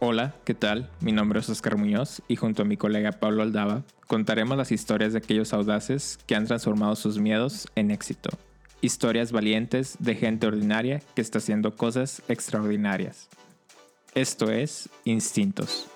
[0.00, 0.88] Hola, ¿qué tal?
[1.00, 5.12] Mi nombre es Oscar Muñoz y junto a mi colega Pablo Aldaba contaremos las historias
[5.12, 8.30] de aquellos audaces que han transformado sus miedos en éxito.
[8.80, 13.28] Historias valientes de gente ordinaria que está haciendo cosas extraordinarias.
[14.14, 15.88] Esto es Instintos.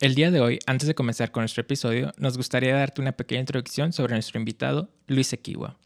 [0.00, 3.40] El día de hoy, antes de comenzar con nuestro episodio, nos gustaría darte una pequeña
[3.40, 5.76] introducción sobre nuestro invitado, Luis Equiwa.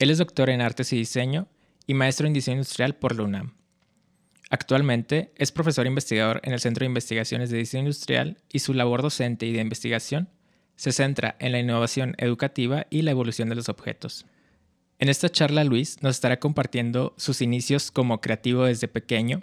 [0.00, 1.46] Él es doctor en artes y diseño
[1.86, 3.54] y maestro en diseño industrial por la UNAM.
[4.50, 9.02] Actualmente es profesor investigador en el Centro de Investigaciones de Diseño Industrial y su labor
[9.02, 10.28] docente y de investigación
[10.76, 14.26] se centra en la innovación educativa y la evolución de los objetos.
[14.98, 19.42] En esta charla Luis nos estará compartiendo sus inicios como creativo desde pequeño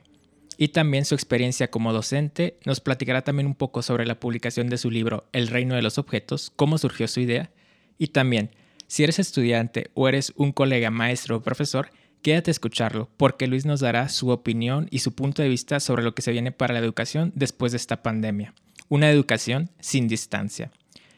[0.58, 2.58] y también su experiencia como docente.
[2.66, 5.98] Nos platicará también un poco sobre la publicación de su libro El reino de los
[5.98, 7.52] objetos, cómo surgió su idea
[7.98, 8.52] y también
[8.88, 11.90] si eres estudiante o eres un colega maestro o profesor,
[12.24, 16.04] Quédate a escucharlo, porque Luis nos dará su opinión y su punto de vista sobre
[16.04, 18.54] lo que se viene para la educación después de esta pandemia.
[18.88, 20.72] Una educación sin distancia.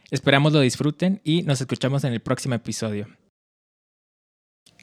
[0.10, 3.08] Esperamos lo disfruten y nos escuchamos en el próximo episodio.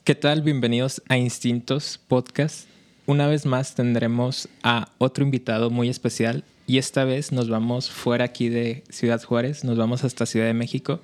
[0.04, 0.42] ¿Qué tal?
[0.42, 2.68] Bienvenidos a Instintos Podcast.
[3.06, 8.26] Una vez más tendremos a otro invitado muy especial y esta vez nos vamos fuera
[8.26, 11.00] aquí de Ciudad Juárez, nos vamos hasta Ciudad de México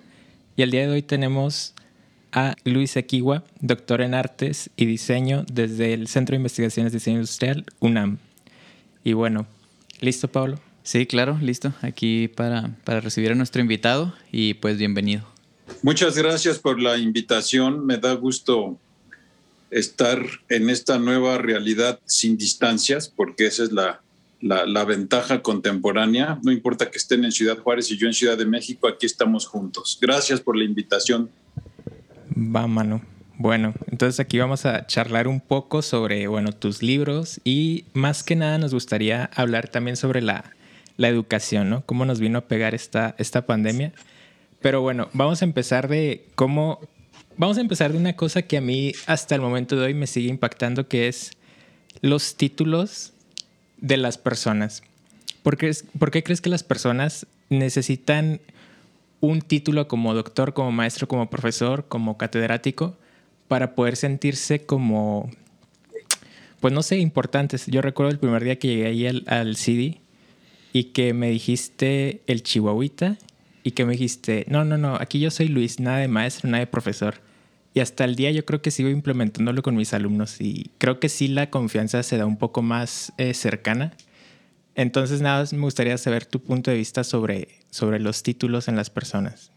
[0.55, 1.75] y el día de hoy tenemos
[2.33, 7.17] a Luis Equiwa, doctor en artes y diseño desde el Centro de Investigaciones de Diseño
[7.19, 8.19] Industrial, UNAM.
[9.05, 9.47] Y bueno,
[10.01, 10.61] ¿listo, Pablo?
[10.83, 11.73] Sí, claro, listo.
[11.83, 15.27] Aquí para, para recibir a nuestro invitado y pues bienvenido.
[15.83, 17.85] Muchas gracias por la invitación.
[17.85, 18.79] Me da gusto
[19.71, 24.01] estar en esta nueva realidad sin distancias, porque esa es la,
[24.41, 26.39] la, la, ventaja contemporánea.
[26.43, 29.47] No importa que estén en Ciudad Juárez y yo en Ciudad de México, aquí estamos
[29.47, 29.99] juntos.
[30.01, 31.31] Gracias por la invitación.
[32.39, 32.67] Va.
[33.37, 38.37] Bueno, entonces aquí vamos a charlar un poco sobre, bueno, tus libros y más que
[38.37, 40.45] nada nos gustaría hablar también sobre la,
[40.97, 41.85] la educación, ¿no?
[41.85, 43.93] Cómo nos vino a pegar esta, esta pandemia.
[44.61, 46.81] Pero bueno, vamos a empezar de cómo...
[47.37, 50.09] Vamos a empezar de una cosa que a mí hasta el momento de hoy me
[50.09, 51.33] sigue impactando, que es
[52.03, 53.13] los títulos
[53.79, 54.83] de las personas.
[55.45, 58.41] ¿Por qué, ¿Por qué crees que las personas necesitan
[59.21, 62.97] un título como doctor, como maestro, como profesor, como catedrático,
[63.49, 65.31] para poder sentirse como,
[66.61, 67.67] pues no sé, importantes.
[67.67, 69.57] Yo recuerdo el primer día que llegué ahí al, al
[70.73, 73.17] y que me dijiste el chihuahuita
[73.63, 76.61] y que me dijiste, no, no, no, aquí yo soy Luis, nada de maestro, nada
[76.61, 77.17] de profesor.
[77.75, 81.09] Y hasta el día yo creo que sigo implementándolo con mis alumnos y creo que
[81.09, 83.93] sí la confianza se da un poco más eh, cercana
[84.79, 88.91] entonces, nada, me gustaría saber tu punto de vista sobre, sobre los títulos en las
[88.91, 89.51] personas.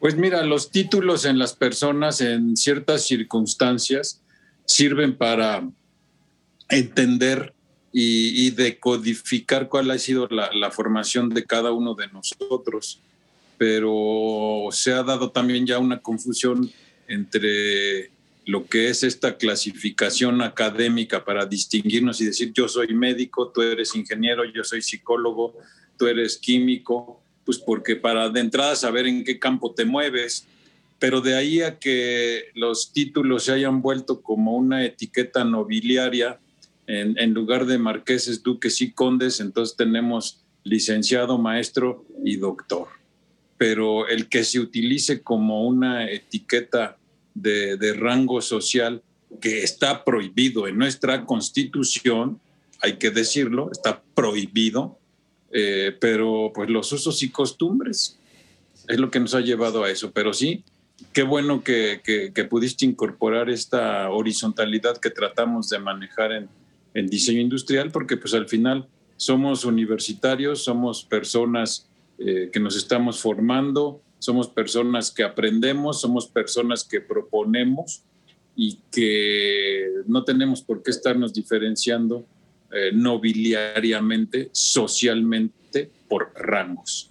[0.00, 4.20] Pues mira, los títulos en las personas en ciertas circunstancias
[4.64, 5.62] sirven para
[6.68, 7.54] entender
[7.92, 12.98] y, decodificar cuál ha sido la, la, formación de cada uno de nosotros.
[13.56, 16.68] Pero se ha dado también ya una confusión
[17.06, 18.10] entre
[18.44, 23.94] lo que es esta clasificación académica para distinguirnos y decir yo soy médico, tú eres
[23.94, 25.56] ingeniero, yo soy psicólogo,
[25.96, 30.46] tú eres químico, pues porque para de entrada saber en qué campo te mueves,
[30.98, 36.40] pero de ahí a que los títulos se hayan vuelto como una etiqueta nobiliaria,
[36.86, 42.88] en, en lugar de marqueses, duques y condes, entonces tenemos licenciado, maestro y doctor.
[43.56, 46.98] Pero el que se utilice como una etiqueta
[47.34, 49.02] de, rango social
[49.40, 52.40] que está prohibido en nuestra constitución,
[52.80, 54.98] hay que decirlo, está prohibido,
[55.52, 58.18] eh, pero pues los usos y costumbres
[58.88, 60.10] es lo que nos ha llevado a eso.
[60.12, 60.64] Pero sí,
[61.12, 62.00] qué bueno que,
[62.50, 66.48] pudiste incorporar esta horizontalidad que tratamos de manejar en,
[66.94, 71.88] en, diseño industrial, porque pues al final somos universitarios, somos personas
[72.18, 78.04] eh, que nos estamos formando, somos personas que aprendemos, somos personas que proponemos
[78.54, 82.24] y que no tenemos por qué estarnos diferenciando
[82.70, 87.10] eh, nobiliariamente, socialmente, por rangos.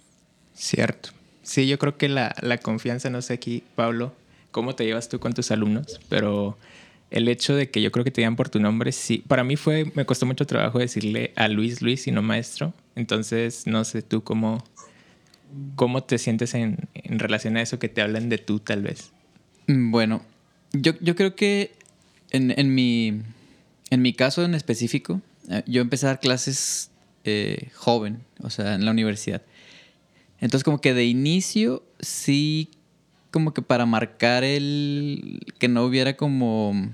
[0.54, 1.10] Cierto.
[1.42, 4.14] Sí, yo creo que la, la confianza, no sé aquí, Pablo,
[4.50, 6.56] cómo te llevas tú con tus alumnos, pero
[7.10, 9.56] el hecho de que yo creo que te digan por tu nombre, sí, para mí
[9.56, 14.00] fue, me costó mucho trabajo decirle a Luis Luis y no maestro, entonces no sé
[14.00, 14.64] tú cómo,
[15.76, 19.12] ¿Cómo te sientes en, relación a eso que te hablan de tú, tal vez?
[19.66, 20.22] Mm, bueno,
[20.72, 21.72] yo, creo que
[22.30, 23.20] en, mi,
[23.90, 25.20] en mi caso en específico,
[25.50, 26.90] eh, yo empecé a dar clases
[27.24, 29.42] eh, joven, o sea, en la universidad.
[30.40, 32.70] Entonces, como que de inicio, sí,
[33.30, 36.90] como que para marcar el que no hubiera como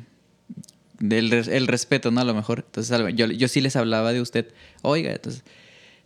[0.98, 2.20] del el respeto, ¿no?
[2.20, 2.64] A lo mejor.
[2.66, 4.52] Entonces yo, yo sí les hablaba de usted,
[4.82, 5.44] oiga, entonces...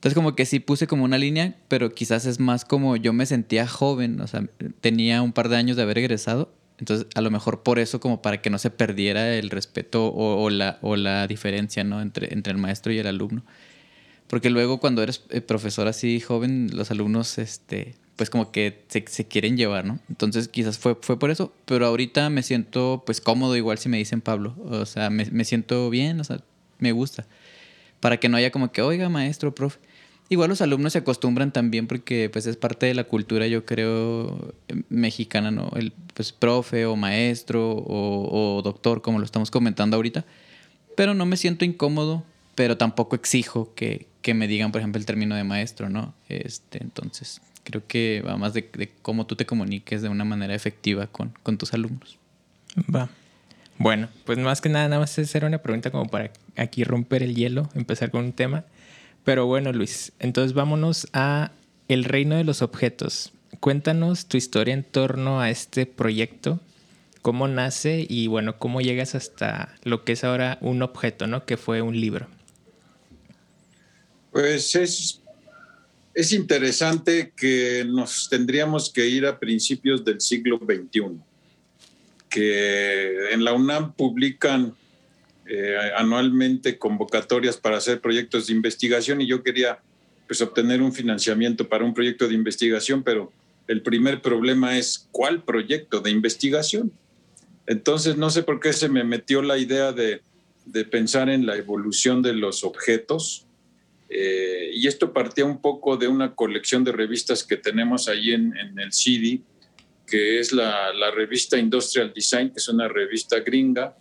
[0.03, 3.25] Entonces como que sí puse como una línea, pero quizás es más como yo me
[3.25, 4.45] sentía joven, o sea,
[4.81, 8.21] tenía un par de años de haber egresado, entonces a lo mejor por eso como
[8.21, 12.03] para que no se perdiera el respeto o, la, o la diferencia, ¿no?
[12.03, 13.45] Entre, entre el maestro y el alumno.
[14.27, 19.05] Porque luego cuando eres eh, profesor así joven, los alumnos, este, pues como que se,
[19.07, 20.01] se, quieren llevar, ¿no?
[20.09, 23.99] Entonces quizás fue, fue por eso, pero ahorita me siento pues cómodo igual si me
[23.99, 26.41] dicen Pablo, o sea, me, me siento bien, o sea,
[26.81, 27.29] me gusta.
[28.01, 29.79] Para que no haya como que, oiga, maestro, profe.
[30.33, 34.55] Igual los alumnos se acostumbran también porque pues es parte de la cultura, yo creo,
[34.89, 35.71] mexicana, ¿no?
[35.77, 40.25] El pues profe o maestro o, o doctor, como lo estamos comentando ahorita.
[40.97, 42.25] Pero no me siento incómodo,
[42.55, 46.15] pero tampoco exijo que, que, me digan, por ejemplo, el término de maestro, ¿no?
[46.31, 50.55] Este, entonces, creo que va más de, de cómo tú te comuniques de una manera
[50.55, 52.17] efectiva con, con tus alumnos.
[52.79, 53.11] Va.
[53.77, 57.35] Bueno, pues más que nada, nada más hacer una pregunta como para aquí romper el
[57.35, 58.65] hielo, empezar con un tema.
[59.25, 61.53] Pero bueno, Luis, entonces vámonos a
[61.89, 63.33] El Reino de los Objetos.
[63.61, 66.61] Cuéntanos tu historia en torno a este proyecto,
[67.21, 71.47] cómo nace y bueno, cómo llegas hasta lo que es ahora un objeto, ¿no?
[71.47, 72.27] Que fue un libro.
[74.33, 75.21] Pues es,
[76.15, 81.21] es interesante que nos tendríamos que ir a principios del siglo XXI,
[82.29, 84.75] que en la UNAM publican
[85.47, 89.81] eh, anualmente convocatorias para hacer proyectos de investigación y yo quería
[90.27, 93.33] pues obtener un financiamiento para un proyecto de investigación, pero
[93.69, 96.93] el primer problema es ¿cuál proyecto de investigación?
[97.67, 100.23] Entonces no sé por qué se me metió la idea de,
[100.65, 103.47] de pensar en la evolución de los objetos
[104.15, 108.55] eh, y esto partía un poco de una colección de revistas que tenemos ahí en,
[108.59, 109.41] en el CD,
[110.07, 113.97] que es la, la revista Industrial Design, que es una revista gringa,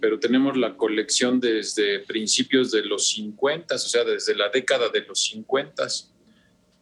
[0.00, 5.02] pero tenemos la colección desde principios de los 50, o sea, desde la década de
[5.02, 5.86] los 50.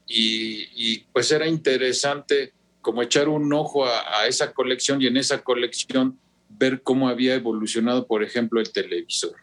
[0.07, 5.17] Y, y pues era interesante como echar un ojo a, a, esa colección y en
[5.17, 6.19] esa colección
[6.49, 9.35] ver cómo había evolucionado, por ejemplo, el televisor.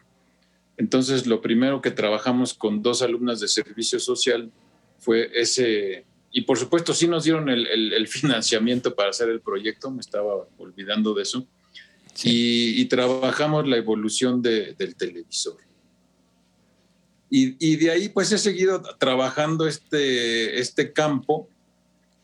[0.76, 4.50] Entonces, lo primero que trabajamos con dos alumnas de servicio social
[4.98, 9.40] fue ese, y por supuesto sí nos dieron el, el, el financiamiento para hacer el
[9.40, 11.46] proyecto, me estaba olvidando de eso,
[12.22, 15.56] Y, y, trabajamos la evolución de, del televisor.
[17.28, 21.48] Y, y, de ahí pues he seguido trabajando este, este campo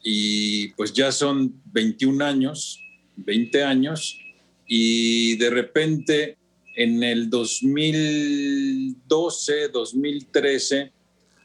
[0.02, 2.80] y pues ya son 21 años,
[3.16, 4.16] 20 años
[4.66, 6.38] y de repente
[6.76, 10.92] en el 2012, 2013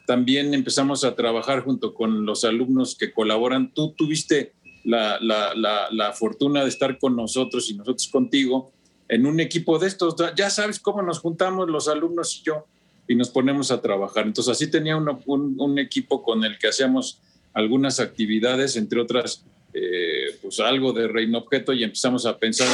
[0.05, 3.73] también empezamos a trabajar junto con los alumnos que colaboran.
[3.73, 4.53] Tú tuviste
[4.85, 8.71] la, la, la, fortuna de estar con nosotros y nosotros contigo
[9.09, 10.15] en un equipo de estos.
[10.35, 12.65] Ya sabes cómo nos juntamos los alumnos y yo
[13.07, 14.25] y nos ponemos a trabajar.
[14.25, 17.19] Entonces así tenía un, un, equipo con el que hacíamos
[17.53, 19.43] algunas actividades, entre otras,
[19.73, 22.67] eh, pues algo de Reino Objeto y empezamos a pensar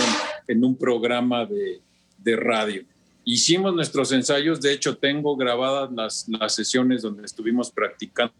[0.47, 1.79] en, un programa de,
[2.17, 2.83] de, radio.
[3.23, 8.33] Hicimos nuestros ensayos, de hecho tengo grabadas las, las sesiones donde estuvimos practicando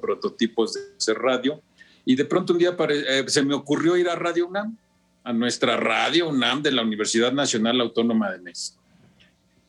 [0.00, 1.60] prototipos de radio
[2.04, 4.76] y de pronto un día eh, se me ocurrió ir a Radio UNAM,
[5.24, 8.80] a nuestra Radio UNAM de la Universidad Nacional Autónoma de México.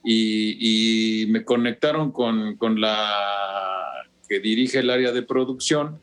[0.04, 6.00] Y, y me conectaron con, con, la que dirige el área de producción.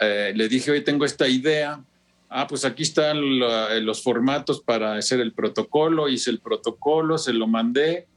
[0.00, 1.84] Eh, le dije, hoy tengo esta idea.
[2.28, 6.08] Ah, pues aquí están la, los formatos para hacer el protocolo.
[6.08, 8.08] Hice el protocolo, se lo mandé.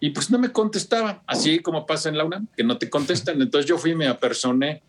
[0.00, 3.42] Y pues no me contestaba, así como pasa en la UNAM, que no te contestan.
[3.42, 4.82] Entonces yo fui y me apersoné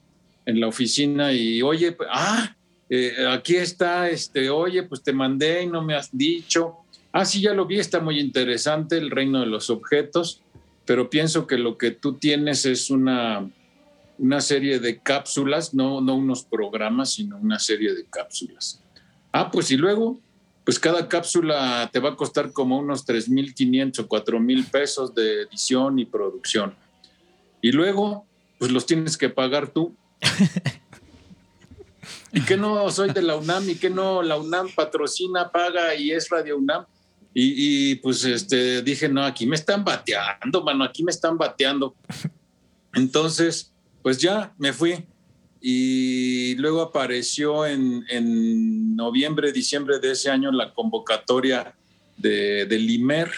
[0.45, 2.55] en la oficina y, oye, ah,
[2.89, 6.77] eh, aquí está, este, oye, pues te mandé y no me has dicho.
[7.11, 10.41] Ah, sí, ya lo vi, está muy interesante el reino de los objetos,
[10.85, 13.47] pero pienso que lo que tú tienes es una,
[14.17, 18.81] una serie de cápsulas, no, no unos programas, sino una serie de cápsulas.
[19.31, 20.19] Ah, pues y luego,
[20.65, 25.99] pues cada cápsula te va a costar como unos 3.500 o 4.000 pesos de edición
[25.99, 26.75] y producción.
[27.61, 28.25] Y luego,
[28.57, 29.95] pues los tienes que pagar tú.
[32.33, 36.11] y que no soy de la UNAM y que no la UNAM patrocina, paga y
[36.11, 36.85] es Radio UNAM.
[37.33, 41.95] Y, pues este, dije, no, aquí me están bateando, mano, aquí me están bateando.
[42.93, 43.71] Entonces,
[44.01, 45.05] pues ya me fui.
[45.61, 51.75] Y luego apareció en, en noviembre, diciembre de ese año la convocatoria
[52.17, 53.31] de, de Limer,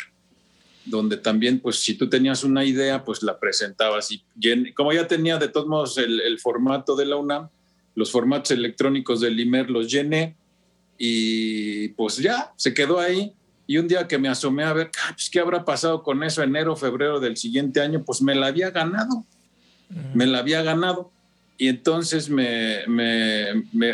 [0.86, 4.12] donde también, pues si tú tenías una idea, pues la presentabas.
[4.12, 4.24] Y
[4.74, 7.50] como ya tenía de todos modos el, el formato de la UNAM,
[7.96, 10.36] los formatos electrónicos del IMER los llené
[10.98, 13.34] y pues ya se quedó ahí.
[13.68, 16.44] Y un día que me asomé a ver, ah, pues, ¿qué habrá pasado con eso
[16.44, 18.04] enero, febrero del siguiente año?
[18.04, 19.26] Pues me la había ganado,
[20.14, 21.12] me la había ganado.
[21.58, 22.84] Y entonces me,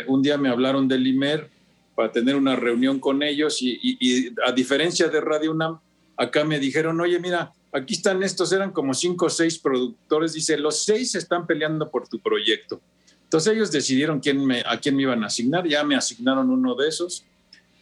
[0.06, 1.48] un día me hablaron del IMER
[1.94, 5.78] para tener una reunión con ellos y, a diferencia de Radio UNAM,
[6.18, 10.58] acá me dijeron, oye, mira, aquí están estos, eran como cinco o seis productores, dice,
[10.58, 12.80] los seis están peleando por tu proyecto.
[13.24, 16.74] Entonces ellos decidieron quién me, a quién me iban a asignar, ya me asignaron uno
[16.74, 17.24] de esos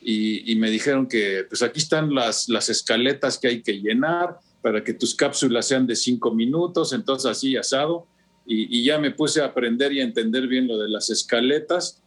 [0.01, 4.85] y, me dijeron que pues aquí están las, las escaletas que hay que llenar para
[4.85, 8.07] que tus cápsulas sean de cinco minutos, entonces así asado.
[8.47, 12.01] Y, ya me puse a aprender y a entender bien lo de las escaletas.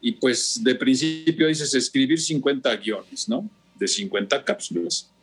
[0.00, 3.48] Y pues de principio dices escribir 50 guiones, ¿no?
[3.78, 5.13] De 50 cápsulas.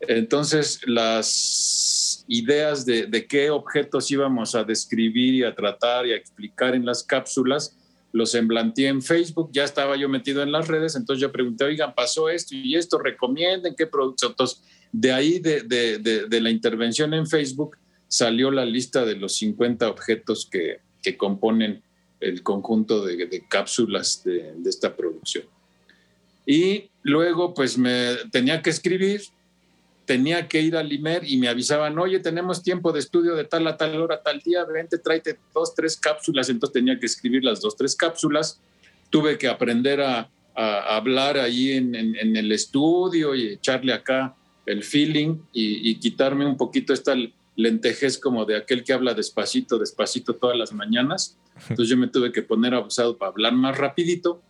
[0.00, 6.74] Entonces las ideas de, qué objetos íbamos a describir y a tratar y a explicar
[6.74, 7.76] en las cápsulas,
[8.12, 11.94] los emblanteé en Facebook, ya estaba yo metido en las redes, entonces yo pregunté, oigan,
[11.94, 14.30] pasó esto y esto, recomienden qué productos.
[14.30, 17.76] Entonces, de ahí, de, la intervención en Facebook,
[18.08, 21.82] salió la lista de los 50 objetos que, que componen
[22.20, 25.44] el conjunto de, cápsulas de, esta producción.
[26.46, 29.22] Y luego, pues me tenía que escribir,
[30.10, 33.64] tenía que ir al IMER y me avisaban, oye, tenemos tiempo de estudio de tal
[33.68, 36.48] a tal hora, tal día, vente, tráete dos, tres cápsulas.
[36.48, 38.60] Entonces tenía que escribir las dos, tres cápsulas.
[39.08, 44.34] Tuve que aprender a, hablar ahí en, el estudio y echarle acá
[44.66, 47.14] el feeling y, quitarme un poquito esta
[47.54, 51.38] lentejez como de aquel que habla despacito, despacito todas las mañanas.
[51.68, 54.42] Entonces yo me tuve que poner abusado para hablar más rapidito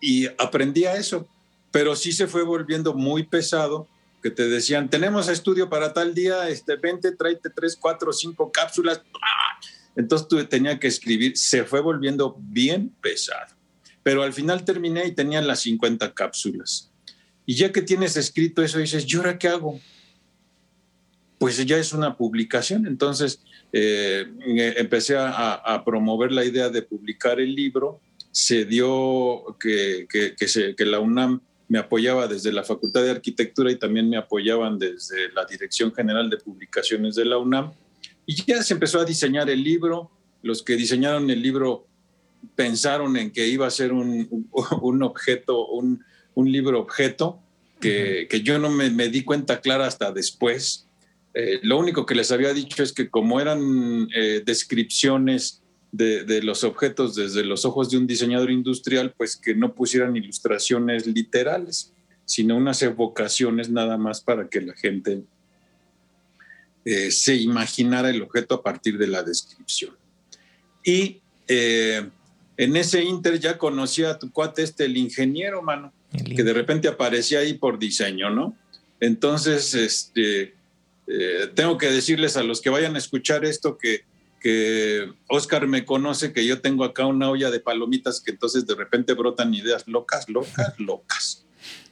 [0.00, 1.26] y aprendí a eso.
[1.72, 3.88] Pero sí se fue volviendo muy pesado
[4.22, 9.02] que te decían, tenemos estudio para tal día, este, vente, tráete tres, cuatro, cinco cápsulas.
[9.96, 13.54] Entonces tú tenía que escribir, se fue volviendo bien pesado.
[14.02, 16.90] Pero al final terminé y tenía las 50 cápsulas.
[17.44, 19.80] Y ya que tienes escrito eso, dices, ¿y ahora qué hago?
[21.38, 22.86] Pues ya es una publicación.
[22.86, 24.26] Entonces eh,
[24.76, 28.00] empecé a, promover la idea de publicar el libro.
[28.30, 30.34] Se dio que, que,
[30.76, 35.32] que la UNAM me apoyaba desde la Facultad de Arquitectura y también me apoyaban desde
[35.32, 37.72] la Dirección General de Publicaciones de la UNAM.
[38.26, 40.10] Y ya se empezó a diseñar el libro.
[40.42, 41.86] Los que diseñaron el libro
[42.56, 44.50] pensaron en que iba a ser un,
[44.82, 47.40] un objeto, un, un, libro objeto,
[47.80, 50.86] que, que yo no me, me, di cuenta clara hasta después.
[51.32, 55.61] Eh, lo único que les había dicho es que como eran eh, descripciones
[55.92, 61.06] de, los objetos desde los ojos de un diseñador industrial, pues que no pusieran ilustraciones
[61.06, 61.92] literales,
[62.24, 65.22] sino unas evocaciones nada más para que la gente
[66.84, 69.94] eh, se imaginara el objeto a partir de la descripción.
[70.82, 72.08] Y eh,
[72.56, 76.88] en ese inter ya conocía a tu cuate este, el ingeniero, mano, que de repente
[76.88, 78.56] aparecía ahí por diseño, ¿no?
[78.98, 80.54] Entonces, este,
[81.06, 84.04] eh, tengo que decirles a los que vayan a escuchar esto que
[84.42, 88.74] que Oscar me conoce que yo tengo acá una olla de palomitas que entonces de
[88.74, 91.44] repente brotan ideas locas, locas, locas.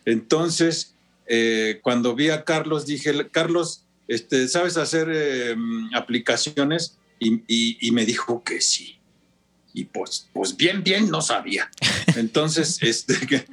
[0.05, 0.95] Entonces,
[1.27, 6.99] eh, cuando vi a Carlos, dije, Carlos, este, ¿sabes hacer em, aplicaciones?
[7.21, 8.99] Y, me dijo que sí.
[9.73, 11.71] Y pues, pues bien, bien, no sabía.
[12.17, 13.47] Entonces, este,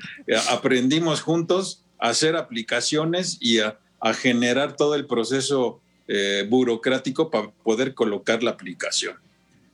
[0.49, 7.51] aprendimos juntos a hacer aplicaciones y a, a generar todo el proceso eh, burocrático para
[7.51, 9.15] poder colocar la aplicación.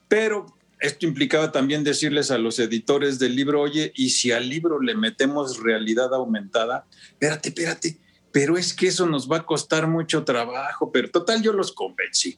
[0.07, 0.47] Pero
[0.79, 4.95] esto implicaba también decirles a los editores del libro, oye, y si al libro le
[4.95, 7.97] metemos realidad aumentada, espérate, espérate,
[8.31, 12.37] pero es que eso nos va a costar mucho trabajo, pero total yo los convencí.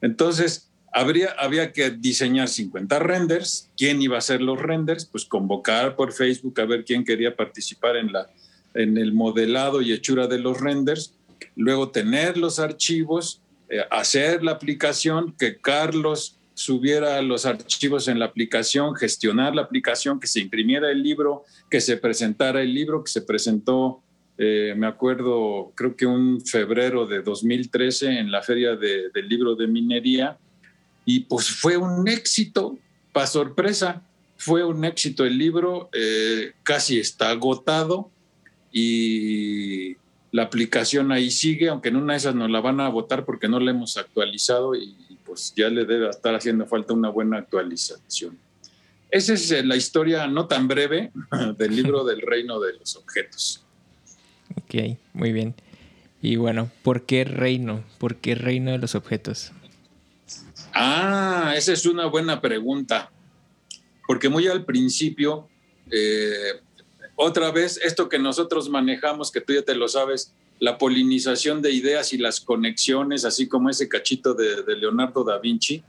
[0.00, 3.68] Entonces, habría, había que diseñar 50 renders.
[3.76, 5.04] ¿Quién iba a hacer los renders?
[5.04, 8.30] Pues convocar por Facebook a ver quién quería participar en, la,
[8.74, 11.12] en el modelado y hechura de los renders
[11.56, 18.24] luego tener los archivos, eh, hacer la aplicación, que Carlos subiera los archivos en la
[18.24, 23.10] aplicación, gestionar la aplicación, que se imprimiera el libro, que se presentara el libro, que
[23.10, 24.02] se presentó,
[24.38, 29.66] eh, me acuerdo, creo que un febrero de 2013 en la feria del libro de
[29.66, 30.36] minería,
[31.04, 32.76] y pues fue un éxito,
[33.12, 34.02] para sorpresa,
[34.38, 38.10] fue un éxito el libro, eh, casi está agotado.
[38.70, 39.96] Y
[40.30, 43.48] la aplicación ahí sigue, aunque en una de esas nos la van a votar porque
[43.48, 44.94] no la hemos actualizado y,
[45.24, 48.38] pues ya le debe estar haciendo falta una buena actualización.
[49.10, 51.12] Esa es eh, la historia no tan breve
[51.58, 53.64] del libro del reino de los objetos.
[54.56, 55.54] Ok, muy bien.
[56.22, 57.84] Y bueno, ¿por qué reino?
[57.98, 59.52] ¿Por qué reino de los objetos?
[60.74, 63.10] Ah, esa es una buena pregunta.
[64.06, 65.48] Porque muy al principio,
[65.90, 66.60] eh,
[67.20, 71.72] otra vez, esto que nosotros manejamos, que tú ya te lo sabes, la polinización de
[71.72, 75.82] ideas y las conexiones, así como ese cachito de, Leonardo da Vinci,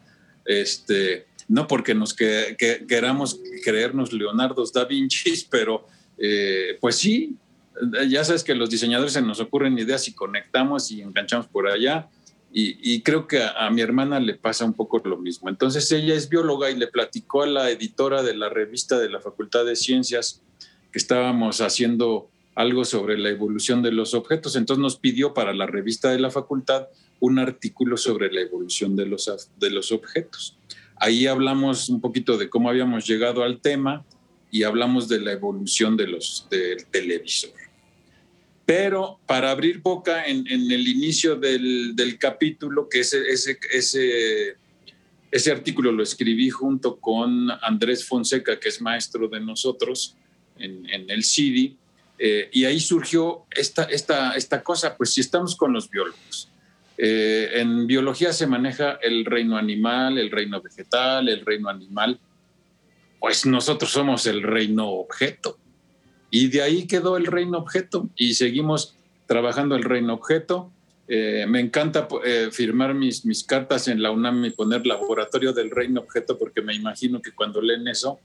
[0.44, 2.58] este, no porque nos que,
[2.88, 5.86] queramos creernos Leonardo da Vinci, pero
[6.18, 7.36] eh, pues sí,
[8.08, 12.10] ya sabes que los diseñadores se nos ocurren ideas y conectamos y enganchamos por allá.
[12.52, 15.50] Y, creo que a, mi hermana le pasa un poco lo mismo.
[15.50, 19.20] Entonces ella es bióloga y le platicó a la editora de la revista de la
[19.20, 20.42] Facultad de Ciencias
[20.92, 24.56] que estábamos haciendo algo sobre la evolución de los objetos.
[24.56, 26.88] Entonces nos pidió para la revista de la facultad
[27.20, 30.58] un artículo sobre la evolución de los, de los objetos.
[30.98, 34.06] Ahí hablamos un poquito de cómo habíamos llegado al tema
[34.52, 37.52] y hablamos de la evolución de los, del televisor.
[38.66, 44.58] Pero para abrir boca en, el inicio del, capítulo, que ese, ese, ese,
[45.32, 50.18] ese artículo lo escribí junto con Andrés Fonseca, que es maestro de nosotros
[50.60, 51.78] en, el CIDI,
[52.18, 56.50] eh, y ahí surgió esta, esta, esta cosa, pues si estamos con los biólogos,
[56.98, 62.20] eh, en biología se maneja el reino animal, el reino vegetal, el reino animal,
[63.20, 65.58] pues nosotros somos el reino objeto.
[66.30, 70.72] Y de ahí quedó el reino objeto y seguimos trabajando el reino objeto.
[71.08, 72.08] Eh, me encanta
[72.52, 76.76] firmar mis, mis cartas en la UNAM y poner laboratorio del reino objeto porque me
[76.76, 78.20] imagino que cuando leen eso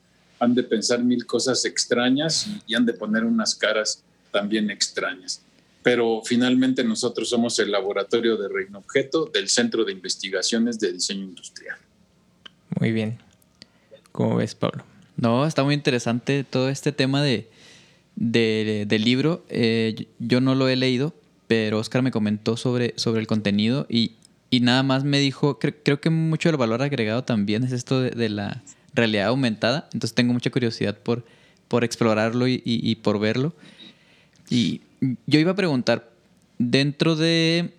[0.44, 5.42] han de pensar mil cosas extrañas y, han de poner unas caras también extrañas.
[5.82, 11.24] Pero finalmente nosotros somos el laboratorio de reino objeto del Centro de Investigaciones de Diseño
[11.24, 11.76] Industrial.
[12.80, 13.18] Muy bien.
[14.12, 14.84] ¿Cómo ves, Pablo?
[15.16, 17.48] No, está muy interesante todo este tema de,
[18.16, 19.44] del libro.
[19.48, 21.14] Eh, yo no lo he leído,
[21.46, 24.12] pero Oscar me comentó sobre, sobre el contenido y,
[24.60, 28.62] nada más me dijo, creo que mucho del valor agregado también es esto de, la
[28.94, 29.88] realidad aumentada.
[29.92, 31.24] Entonces tengo mucha curiosidad por,
[31.68, 33.54] por explorarlo y, por verlo.
[34.48, 34.80] Y
[35.26, 36.10] yo iba a preguntar,
[36.58, 37.74] dentro de,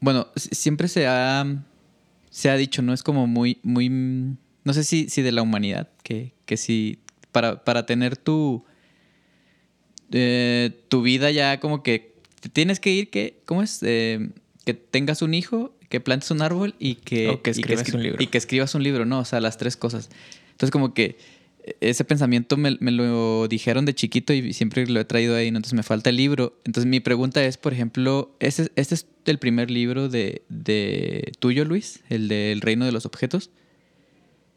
[0.00, 1.44] bueno, siempre se ha,
[2.30, 2.92] se ha dicho, ¿no?
[2.92, 6.98] Es como muy, muy, no sé si, si de la humanidad, que, que si
[7.32, 8.64] para, para tener tu
[10.12, 12.12] eh, tu vida ya como que
[12.52, 13.78] tienes que ir que, ¿cómo es?
[13.82, 14.28] Eh,
[14.66, 18.22] que tengas un hijo, que plantes un árbol y que, escribas un libro.
[18.22, 19.20] Y que escribas un libro, ¿no?
[19.20, 20.10] O sea, las tres cosas.
[20.62, 21.18] Entonces como que
[21.80, 25.82] ese pensamiento me, lo dijeron de chiquito y siempre lo he traído ahí, entonces me
[25.82, 26.56] falta el libro.
[26.64, 32.04] Entonces mi pregunta es, por ejemplo, ¿este, es el primer libro de, de tuyo, Luis?
[32.08, 33.50] ¿El del reino de los objetos?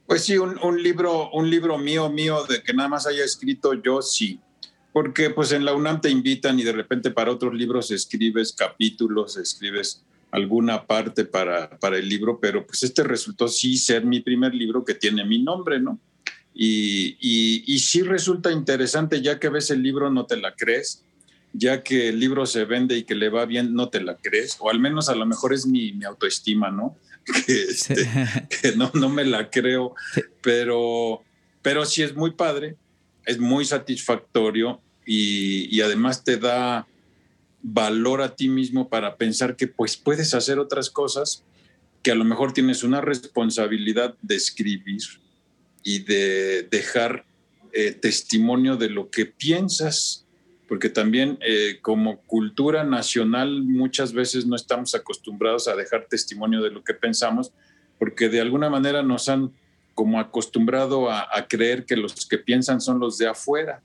[0.05, 3.73] Pues sí, un, un, libro, un libro mío, mío, de que nada más haya escrito
[3.73, 4.39] yo, sí
[4.95, 9.35] porque pues en la UNAM te invitan y de repente para otros libros escribes capítulos,
[9.35, 14.53] escribes alguna parte para, para el libro, pero pues este resultó sí ser mi primer
[14.53, 15.99] libro que tiene mi nombre, ¿no?
[16.53, 21.03] Y, y, sí resulta interesante, ya que ves el libro no te la crees,
[21.51, 24.55] ya que el libro se vende y que le va bien, no te la crees,
[24.59, 26.97] o al menos a lo mejor es mi, mi autoestima, ¿no?
[27.45, 27.95] Que, este,
[28.61, 29.95] que, no, no me la creo,
[30.41, 31.23] pero,
[31.61, 32.77] pero sí es muy padre,
[33.25, 36.87] es muy satisfactorio y, además te da
[37.67, 41.43] valor a ti mismo para pensar que pues puedes hacer otras cosas,
[42.03, 45.01] que a lo mejor tienes una responsabilidad de escribir
[45.83, 47.25] y de dejar
[47.73, 50.25] eh, testimonio de lo que piensas,
[50.67, 56.71] porque también eh, como cultura nacional muchas veces no estamos acostumbrados a dejar testimonio de
[56.71, 57.51] lo que pensamos,
[57.99, 59.51] porque de alguna manera nos han
[59.93, 63.81] como acostumbrado a creer que los que piensan son los de afuera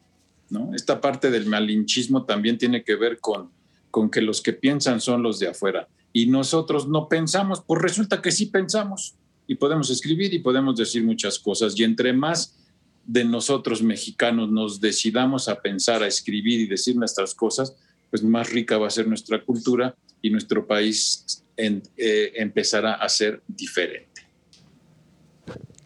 [0.75, 3.51] esta parte del malinchismo también tiene que ver con,
[3.91, 8.21] con que los que piensan son los de afuera y nosotros no pensamos, pues resulta
[8.21, 9.15] que sí pensamos
[9.47, 12.57] y podemos escribir y podemos decir muchas cosas y entre más
[13.05, 17.77] de nosotros mexicanos nos decidamos a pensar, a escribir y decir nuestras cosas,
[18.11, 23.43] pues más rica va a ser nuestra cultura y nuestro país eh, empezará a ser
[23.47, 24.23] diferente.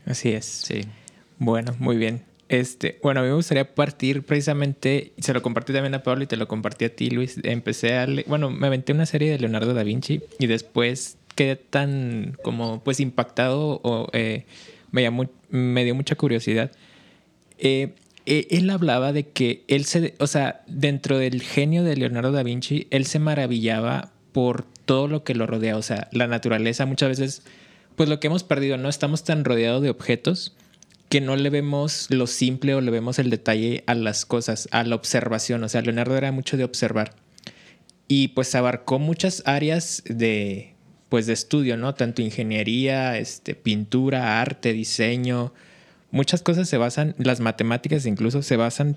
[0.04, 0.44] Así es.
[0.44, 0.82] Sí.
[1.38, 2.24] Bueno, muy bien.
[2.54, 6.28] Este, bueno, a mí me gustaría partir precisamente, se lo compartí también a Pablo y
[6.28, 7.40] te lo compartí a ti, Luis.
[7.42, 11.56] Empecé a leer, bueno, me aventé una serie de Leonardo da Vinci y después quedé
[11.56, 14.44] tan como pues impactado o eh,
[14.92, 16.70] me, llamó, me dio mucha curiosidad.
[17.58, 22.30] Eh, eh, él hablaba de que él se, o sea, dentro del genio de Leonardo
[22.30, 26.86] da Vinci, él se maravillaba por todo lo que lo rodea, o sea, la naturaleza
[26.86, 27.42] muchas veces,
[27.96, 30.54] pues lo que hemos perdido, no estamos tan rodeados de objetos
[31.14, 34.82] que no le vemos lo simple o le vemos el detalle a las cosas, a
[34.82, 35.62] la observación.
[35.62, 37.14] O sea, Leonardo era mucho de observar.
[38.08, 40.74] Y pues abarcó muchas áreas de,
[41.10, 41.94] pues, de estudio, ¿no?
[41.94, 45.52] Tanto ingeniería, este, pintura, arte, diseño,
[46.10, 48.96] muchas cosas se basan, las matemáticas incluso se basan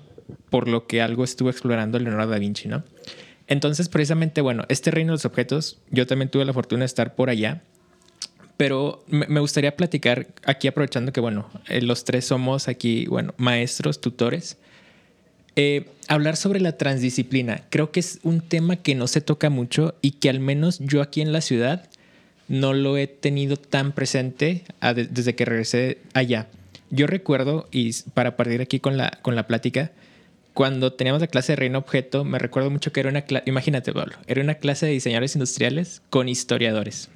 [0.50, 2.82] por lo que algo estuvo explorando Leonardo da Vinci, ¿no?
[3.46, 7.14] Entonces, precisamente, bueno, este reino de los objetos, yo también tuve la fortuna de estar
[7.14, 7.62] por allá,
[8.58, 14.00] pero me gustaría platicar aquí aprovechando que, bueno, eh, los tres somos aquí, bueno, maestros,
[14.00, 14.58] tutores.
[15.54, 17.62] Eh, hablar sobre la transdisciplina.
[17.70, 21.02] Creo que es un tema que no se toca mucho y que al menos yo
[21.02, 21.88] aquí en la ciudad
[22.48, 26.48] no lo he tenido tan presente desde que regresé allá.
[26.90, 29.92] Yo recuerdo, y para partir aquí con la, con la plática,
[30.52, 33.92] cuando teníamos la clase de reino objeto, me recuerdo mucho que era una clase, imagínate
[33.92, 37.08] Pablo, era una clase de diseñadores industriales con historiadores.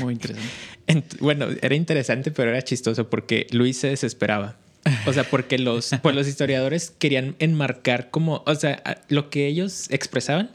[0.00, 1.16] Muy interesante.
[1.20, 4.56] bueno, era interesante, pero era chistoso porque Luis se desesperaba.
[5.06, 9.86] O sea, porque los, pues los historiadores querían enmarcar como, o sea, lo que ellos
[9.90, 10.50] expresaban,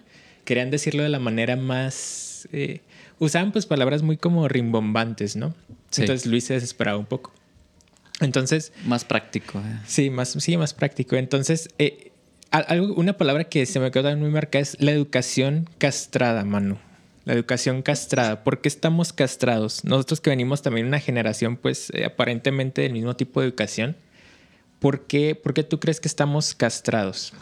[0.45, 2.47] querían decirlo de la manera más...
[2.53, 2.81] Eh,
[3.19, 5.53] usaban pues palabras muy como rimbombantes, ¿no?
[5.97, 7.33] Entonces Luis se desesperaba un poco.
[8.21, 8.71] Entonces...
[8.85, 9.59] Más práctico.
[9.59, 9.79] Eh.
[9.85, 11.15] Sí, más, sí, más práctico.
[11.17, 12.11] Entonces, eh,
[12.51, 16.77] algo, una palabra que se me quedó muy marcada es la educación castrada, Manu.
[17.25, 18.43] La educación castrada.
[18.43, 19.83] ¿Por qué estamos castrados?
[19.83, 23.95] Nosotros que venimos también una generación, pues, eh, aparentemente del mismo tipo de educación.
[24.79, 27.33] ¿Por qué, ¿Por qué tú crees que estamos castrados?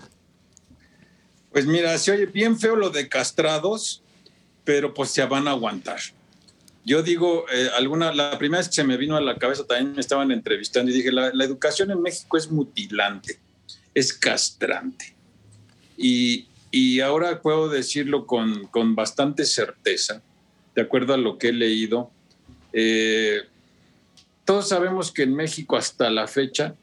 [1.51, 4.03] Pues mira, se oye bien feo lo de castrados,
[4.63, 5.99] pero pues se van a aguantar.
[6.85, 9.93] Yo digo, eh, alguna, la primera vez que se me vino a la cabeza también
[9.93, 13.39] me estaban entrevistando y dije, la, educación en México es mutilante,
[13.93, 15.15] es castrante.
[15.97, 20.21] Y, y ahora puedo decirlo con, con, bastante certeza,
[20.75, 22.11] de acuerdo a lo que he leído.
[22.73, 23.41] Eh,
[24.45, 26.75] todos sabemos que en México hasta la fecha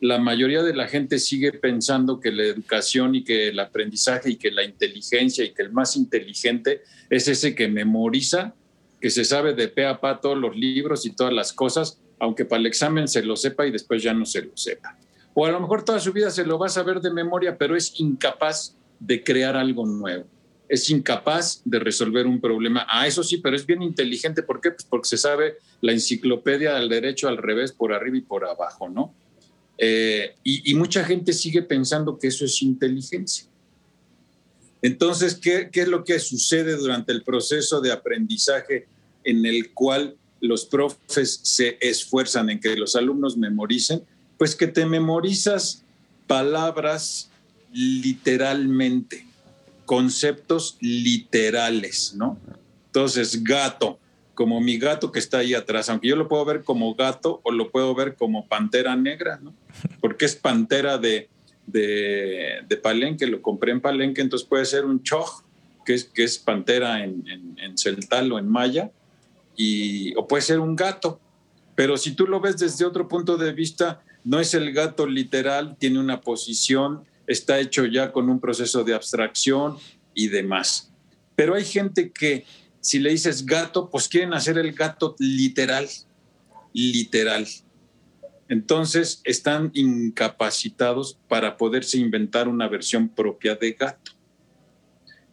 [0.00, 4.36] la mayoría de la gente sigue pensando que la educación y que el aprendizaje y
[4.36, 8.54] que la inteligencia y que el más inteligente es ese que memoriza
[9.00, 12.44] que se sabe de pe a pa todos los libros y todas las cosas, aunque
[12.44, 14.96] para el examen se lo sepa y después ya no se lo sepa.
[15.34, 17.76] O a lo mejor toda su vida se lo va a saber de memoria, pero
[17.76, 20.24] es incapaz de crear algo nuevo.
[20.68, 22.86] Es incapaz de resolver un problema.
[22.88, 24.42] Ah, eso sí, pero es bien inteligente.
[24.42, 24.70] ¿Por qué?
[24.70, 28.88] Pues porque se sabe la enciclopedia al derecho, al revés, por arriba y por abajo,
[28.88, 29.14] ¿no?
[29.78, 33.48] Eh, y mucha gente sigue pensando que eso es inteligencia.
[34.82, 38.86] Entonces, ¿qué, es lo que sucede durante el proceso de aprendizaje
[39.24, 44.02] en el cual los profes se esfuerzan en que los alumnos memoricen?
[44.36, 45.84] Pues que te memorizas
[46.28, 47.30] palabras
[47.72, 49.26] literalmente,
[49.84, 52.38] conceptos literales, ¿no?
[52.86, 53.98] Entonces, gato,
[54.34, 57.50] como mi gato que está ahí atrás, aunque yo lo puedo ver como gato o
[57.50, 59.52] lo puedo ver como pantera negra, ¿no?
[60.00, 61.28] Porque es pantera de,
[61.66, 65.42] de, de, Palenque, lo compré en Palenque, entonces puede ser un choj,
[65.84, 68.92] que es, que es pantera en, en, celtal o en maya,
[69.56, 71.20] y, o puede ser un gato.
[71.74, 75.76] Pero si tú lo ves desde otro punto de vista, no es el gato literal,
[75.78, 79.76] tiene una posición, está hecho ya con un proceso de abstracción
[80.14, 80.92] y demás.
[81.36, 82.44] Pero hay gente que
[82.80, 85.86] si le dices gato, pues quieren hacer el gato literal,
[86.72, 87.46] literal.
[88.48, 94.12] Entonces están incapacitados para poderse inventar una versión propia de gato.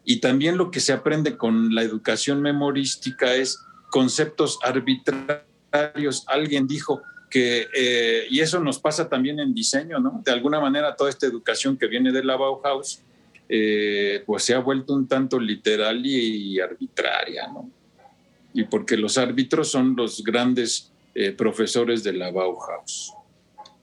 [0.04, 3.58] Y también lo que se aprende con la educación memorística es
[3.90, 6.24] conceptos arbitrarios.
[6.28, 7.02] Alguien dijo
[7.36, 10.22] que, eh, y eso nos pasa también en diseño, ¿no?
[10.24, 13.02] De alguna manera toda esta educación que viene de la Bauhaus,
[13.48, 17.70] eh, pues se ha vuelto un tanto literal y arbitraria, ¿no?
[18.54, 23.14] Y porque los árbitros son los grandes eh, profesores de la Bauhaus.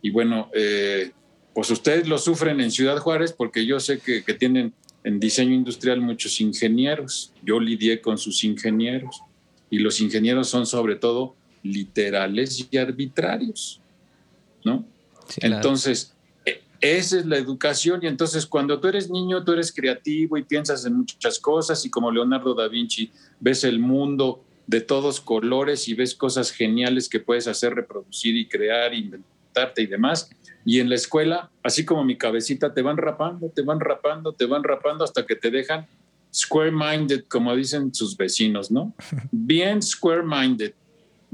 [0.03, 1.11] Y bueno, eh,
[1.55, 5.99] pues ustedes lo sufren en Ciudad Juárez porque yo sé que, tienen en diseño industrial
[5.99, 7.33] muchos ingenieros.
[7.43, 9.21] Yo lidié con sus ingenieros
[9.71, 13.81] y los ingenieros son sobre todo literales y arbitrarios,
[14.63, 14.85] ¿no?
[15.37, 16.13] Entonces,
[16.45, 20.43] e, esa es la educación y entonces cuando tú eres niño, tú eres creativo y
[20.43, 25.87] piensas en muchas cosas y como Leonardo da Vinci ves el mundo de todos colores
[25.87, 30.29] y ves cosas geniales que puedes hacer, reproducir y crear, inventarte y demás.
[30.65, 34.45] Y en la escuela, así como mi cabecita, te van rapando, te van rapando, te
[34.45, 35.87] van rapando hasta que te dejan
[36.33, 38.95] square-minded, como dicen sus vecinos, ¿no?
[39.31, 40.73] Bien square-minded,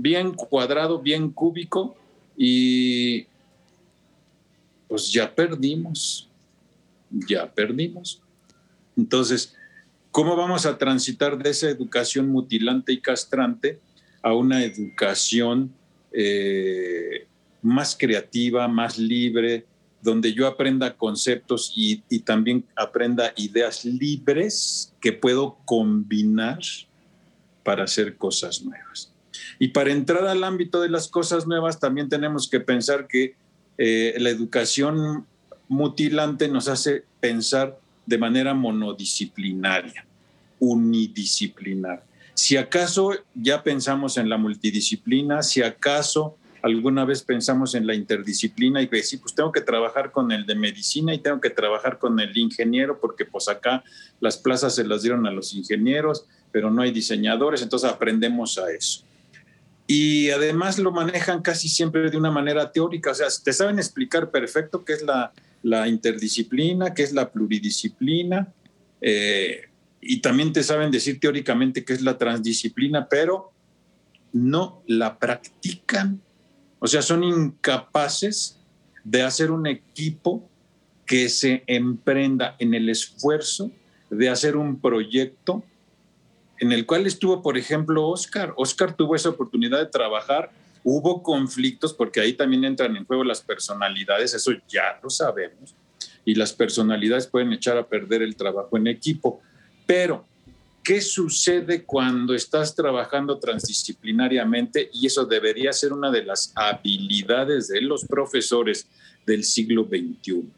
[0.01, 1.95] bien cuadrado, bien cúbico
[2.35, 3.25] y
[4.87, 6.27] pues ya perdimos,
[7.09, 8.21] ya perdimos.
[8.97, 9.55] Entonces,
[10.11, 13.79] ¿Cómo vamos a transitar de esa educación mutilante y castrante
[14.23, 15.71] a una educación
[16.11, 17.27] eh,
[17.61, 19.65] más creativa, más libre,
[20.01, 26.59] donde yo aprenda conceptos y, también aprenda ideas libres que puedo combinar
[27.63, 29.13] para hacer cosas nuevas?
[29.57, 33.35] Y para entrar al ámbito de las cosas nuevas, también tenemos que pensar que
[33.77, 35.25] eh, la educación
[35.67, 40.05] mutilante nos hace pensar de manera monodisciplinaria,
[40.59, 42.03] unidisciplinar.
[42.33, 48.81] Si acaso ya pensamos en la multidisciplina, si acaso alguna vez pensamos en la interdisciplina
[48.81, 52.19] y sí, pues tengo que trabajar con el de medicina y tengo que trabajar con
[52.19, 53.83] el ingeniero porque pues acá
[54.19, 58.71] las plazas se las dieron a los ingenieros, pero no hay diseñadores, entonces aprendemos a
[58.71, 59.03] eso.
[59.91, 64.29] Y además lo manejan casi siempre de una manera teórica, o sea, te saben explicar
[64.29, 68.53] perfecto qué es la, la interdisciplina, qué es la pluridisciplina,
[69.01, 69.61] eh,
[69.99, 73.51] y también te saben decir teóricamente qué es la transdisciplina, pero
[74.31, 76.21] no la practican.
[76.77, 78.59] O sea, son incapaces
[79.03, 80.47] de hacer un equipo
[81.07, 83.71] que se emprenda en el esfuerzo
[84.11, 85.63] de hacer un proyecto
[86.59, 88.53] en el cual estuvo, por ejemplo, Oscar.
[88.57, 90.51] Oscar tuvo esa oportunidad de trabajar.
[90.83, 95.75] Hubo conflictos porque ahí también entran en juego las personalidades, eso ya lo sabemos.
[96.25, 99.41] Y las personalidades pueden echar a perder el trabajo en equipo.
[99.85, 100.25] Pero
[100.89, 104.89] ¿Qué sucede cuando estás trabajando transdisciplinariamente?
[104.91, 108.87] Y eso debería ser una de las habilidades de los profesores
[109.23, 110.49] del siglo XXI.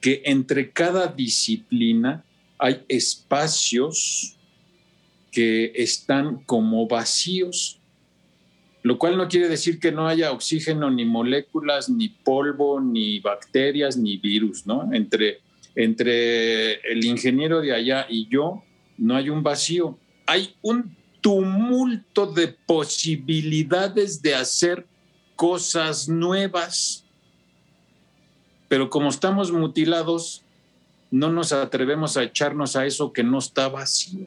[0.00, 2.24] Que entre cada disciplina
[2.58, 4.37] hay espacios
[5.38, 7.78] que están como vacíos,
[8.82, 13.96] lo cual no quiere decir que no haya oxígeno, ni moléculas, ni polvo, ni bacterias,
[13.96, 14.92] ni virus, ¿no?
[14.92, 15.38] Entre,
[15.76, 18.64] entre el ingeniero de allá y yo
[18.96, 19.96] no hay un vacío,
[20.26, 24.88] hay un tumulto de posibilidades de hacer
[25.36, 27.04] cosas nuevas.
[28.66, 30.42] Pero como estamos mutilados,
[31.12, 34.26] no nos atrevemos a echarnos a eso que no está vacío.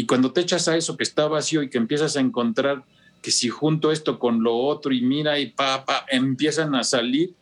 [0.00, 2.86] Y cuando te echas a eso que está vacío y que empiezas a encontrar
[3.20, 7.34] que si junto esto con lo otro y mira y papá, empiezan a salir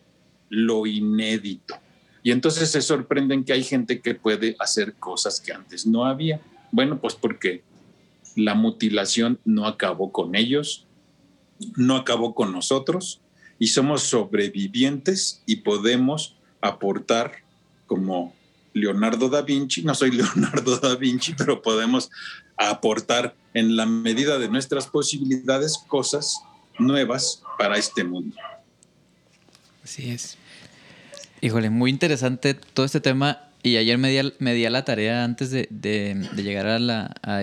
[0.48, 1.76] lo inédito.
[2.24, 6.40] Y entonces se sorprenden que hay gente que puede hacer cosas que antes no había.
[6.72, 7.62] Bueno, pues porque
[8.34, 10.84] la mutilación no acabó con ellos,
[11.76, 13.20] no acabó con nosotros
[13.60, 17.34] y somos sobrevivientes y podemos aportar
[17.86, 18.34] como
[18.80, 22.10] Leonardo da Vinci, no soy Leonardo da Vinci, pero podemos
[22.56, 26.42] aportar en la medida de nuestras posibilidades cosas
[26.78, 28.36] nuevas para este mundo.
[29.82, 30.36] Así es.
[31.40, 33.44] Híjole, muy interesante todo este tema.
[33.62, 35.68] Y ayer me di, di la tarea antes de,
[36.36, 37.38] llegar a, a,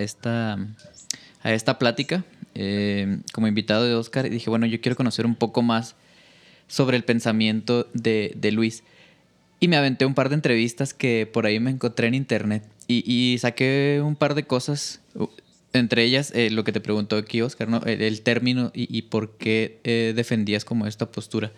[1.42, 2.24] a esta plática
[2.58, 4.26] eh, como invitado de Oscar.
[4.26, 5.94] Y dije, bueno, yo quiero conocer un poco más
[6.68, 8.82] sobre el pensamiento de, Luis.
[9.66, 12.62] Y me aventé un par de entrevistas que por ahí me encontré en internet.
[12.88, 15.00] Y, saqué un par de cosas.
[15.72, 17.82] Entre ellas, eh, lo que te preguntó aquí, Oscar, ¿no?
[17.84, 21.52] el, término y, por qué eh, defendías como esta postura.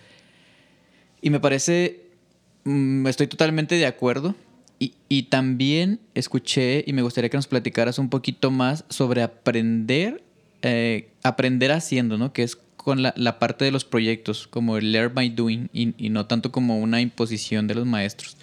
[1.20, 2.08] Y me parece
[2.68, 4.34] Mm, estoy totalmente de acuerdo.
[4.80, 10.22] Y, también escuché y me gustaría que nos platicaras un poquito más sobre aprender,
[10.62, 12.32] eh, aprender haciendo, ¿no?
[12.32, 16.24] Que es con la, parte de los proyectos, como el learn by doing y, no
[16.24, 18.38] tanto como una imposición de los maestros.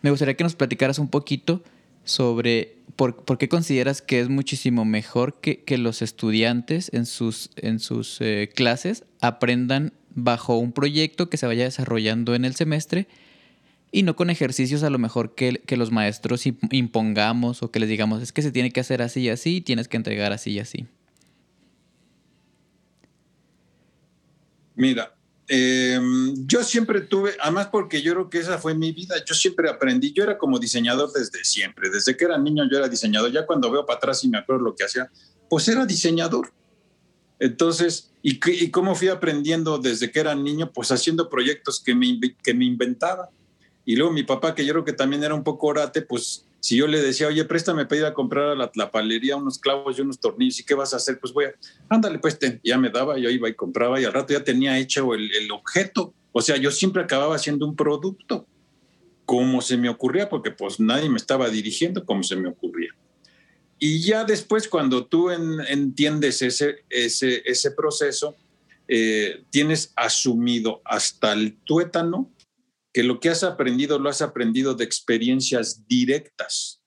[0.00, 1.62] Me gustaría que nos platicaras un poquito
[2.04, 8.20] sobre por, qué consideras que es muchísimo mejor que, los estudiantes en sus, en sus
[8.22, 13.08] eh, clases aprendan bajo un proyecto que se vaya desarrollando en el semestre
[13.94, 18.22] y no con ejercicios a lo mejor que, los maestros impongamos o que les digamos
[18.22, 20.58] es que se tiene que hacer así y así y tienes que entregar así y
[20.60, 20.86] así.
[24.74, 25.14] Mira,
[25.46, 29.68] em, yo siempre tuve, además porque yo creo que esa fue mi vida, yo siempre
[29.68, 33.46] aprendí, yo era como diseñador desde siempre, desde que era niño yo era diseñador, ya
[33.46, 35.10] cuando veo para atrás y me acuerdo lo que hacía,
[35.48, 36.52] pues era diseñador.
[37.38, 40.72] Entonces, ¿y, y cómo fui aprendiendo desde que era niño?
[40.72, 43.28] Pues haciendo proyectos que me, que me inventaba.
[43.84, 46.76] Y luego mi papá, que yo creo que también era un poco orate, pues si
[46.76, 50.00] yo le decía, oye, préstame para ir a comprar a la, palería unos clavos y
[50.00, 51.20] unos tornillos, ¿y qué vas a hacer?
[51.20, 51.54] Pues voy a,
[51.90, 55.12] ándale, pues ya me daba, yo iba y compraba y al rato ya tenía hecho
[55.12, 56.14] el, el objeto.
[56.32, 58.46] O sea, yo siempre acababa haciendo un producto,
[59.26, 62.92] como se me ocurría, porque pues nadie me estaba dirigiendo como se me ocurría.
[63.78, 68.36] Y ya después, cuando tú entiendes ese, ese, ese proceso,
[68.88, 72.30] eh, tienes asumido hasta el tuétano
[72.94, 76.80] que lo que has aprendido lo has aprendido de experiencias directas.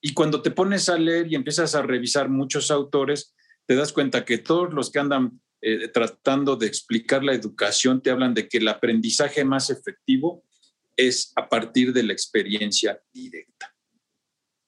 [0.00, 3.34] Y cuando te pones a leer y empiezas a revisar muchos autores,
[3.66, 8.10] te das cuenta que todos los que andan eh, tratando de explicar la educación te
[8.10, 10.44] hablan de que el aprendizaje más efectivo
[10.96, 13.74] es a partir de la experiencia directa.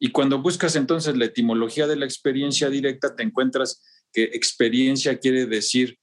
[0.00, 5.46] Y cuando buscas entonces la etimología de la experiencia directa, te encuentras que experiencia quiere
[5.46, 6.00] decir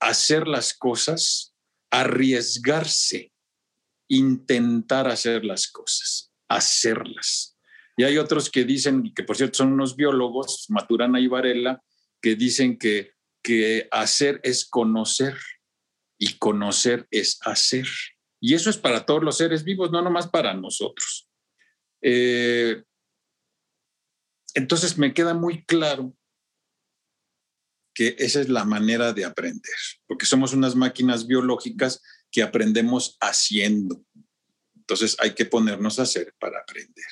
[0.00, 1.54] hacer las cosas,
[1.90, 3.32] arriesgarse,
[4.10, 7.56] intentar hacer las cosas, hacerlas.
[7.96, 11.82] Y hay otros que dicen, que por cierto son unos biólogos, Maturana y Varela,
[12.20, 15.36] que dicen que, que hacer es conocer
[16.18, 17.86] y conocer es hacer.
[18.40, 21.28] Y eso es para todos los seres vivos, no nomás para nosotros.
[22.02, 22.82] Eh,
[24.54, 26.12] entonces me queda muy claro
[27.94, 34.04] que esa es la manera de aprender, porque somos unas máquinas biológicas que aprendemos haciendo.
[34.76, 37.06] Entonces hay que ponernos a hacer para aprender.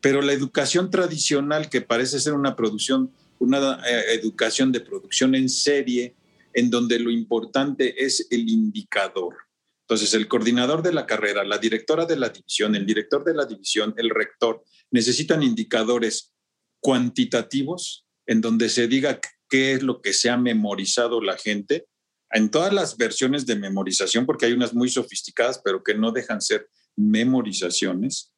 [0.00, 5.48] Pero la educación tradicional, que parece ser una producción, una eh, educación de producción en
[5.48, 6.14] serie,
[6.52, 9.34] en donde lo importante es el indicador.
[9.82, 13.44] Entonces, el coordinador de la carrera, la directora de la división, el director de la
[13.44, 16.32] división, el rector, necesitan indicadores
[16.80, 21.86] cuantitativos en donde se diga qué es lo que se ha memorizado la gente
[22.30, 26.40] en todas las versiones de memorización, porque hay unas muy sofisticadas, pero que no dejan
[26.40, 28.32] ser memorizaciones,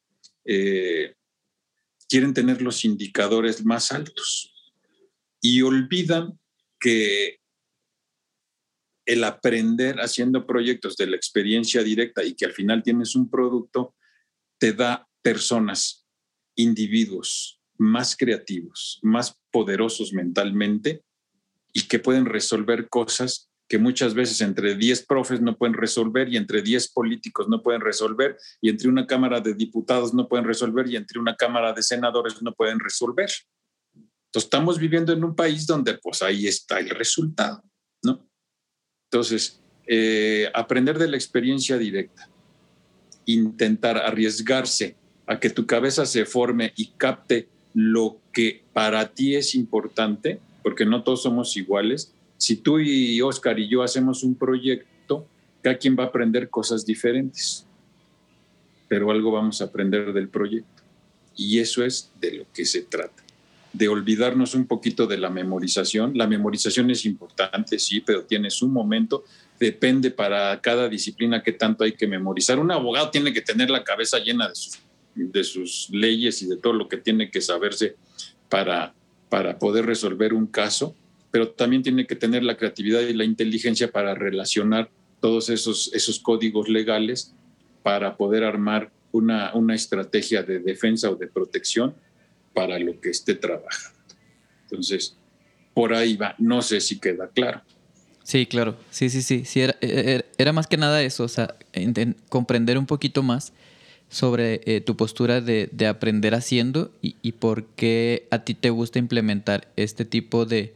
[0.45, 1.15] eh,
[2.07, 4.53] quieren tener los indicadores más altos
[5.41, 6.39] y olvidan
[6.79, 7.39] que
[9.05, 13.95] el aprender haciendo proyectos de la experiencia directa y que al final tienes un producto,
[14.59, 16.05] te da personas,
[16.55, 21.03] individuos más creativos, más poderosos mentalmente
[21.73, 26.37] y que pueden resolver cosas que muchas veces entre 10 profes no pueden resolver y
[26.37, 30.87] entre 10 políticos no pueden resolver y entre una Cámara de Diputados no pueden resolver
[30.87, 33.29] y entre una Cámara de Senadores no pueden resolver.
[33.93, 37.63] Entonces estamos viviendo en un país donde pues ahí está el resultado,
[38.03, 38.27] ¿no?
[39.11, 42.27] Entonces, eh, aprender de la experiencia directa,
[43.25, 44.95] intentar arriesgarse
[45.27, 50.87] a que tu cabeza se forme y capte lo que para ti es importante, porque
[50.87, 55.27] no todos somos iguales, si tú y Oscar y yo hacemos un proyecto,
[55.61, 57.67] cada quien va a aprender cosas diferentes,
[58.87, 60.81] pero algo vamos a aprender del proyecto.
[61.35, 63.23] Y eso es de lo que se trata,
[63.73, 66.17] de olvidarnos un poquito de la memorización.
[66.17, 69.25] La memorización es importante, sí, pero tiene su momento.
[69.59, 72.57] Depende para cada disciplina qué tanto hay que memorizar.
[72.57, 74.49] Un abogado tiene que tener la cabeza llena
[75.13, 77.97] de sus, leyes y de todo lo que tiene que saberse
[78.47, 78.93] para,
[79.27, 80.95] para poder resolver un caso
[81.31, 84.89] pero también tiene que tener la creatividad y la inteligencia para relacionar
[85.19, 87.33] todos esos, esos códigos legales
[87.83, 91.93] para poder armar una, una estrategia de defensa o de protección
[92.53, 93.99] para lo que esté trabajando.
[94.63, 95.15] Entonces,
[95.73, 96.35] por ahí va.
[96.37, 97.61] No sé si queda claro.
[98.23, 98.77] Sí, claro.
[98.91, 99.43] Sí, sí, sí.
[99.45, 101.55] sí era, e, e, era, más que nada eso, o sea,
[102.29, 103.53] comprender un poquito más
[104.09, 108.71] sobre eh, tu postura de, de aprender haciendo y, y, por qué a ti te
[108.71, 110.73] gusta implementar este tipo de,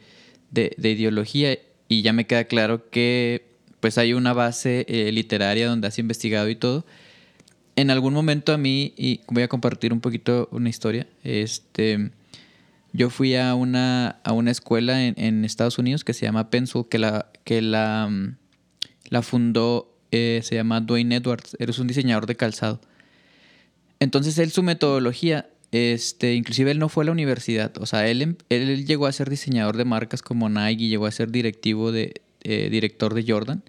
[0.53, 3.45] de, ideología y ya me queda claro que
[3.79, 6.85] pues hay una base eh, literaria donde has investigado y todo.
[7.75, 12.11] En algún momento a mí, y voy a compartir un poquito una historia, este,
[12.93, 16.99] yo fui a una, a una escuela en, Estados Unidos que se llama Pencil, que
[16.99, 18.35] la, que mm,
[19.09, 22.79] la fundó, eh, se llama Dwayne Edwards, eres un diseñador de calzado.
[23.99, 27.75] Entonces él, su metodología este, inclusive él no fue a la universidad.
[27.79, 31.11] O sea, él, em, él llegó a ser diseñador de marcas como Nike llegó a
[31.11, 33.63] ser directivo de, eh, director de Jordan.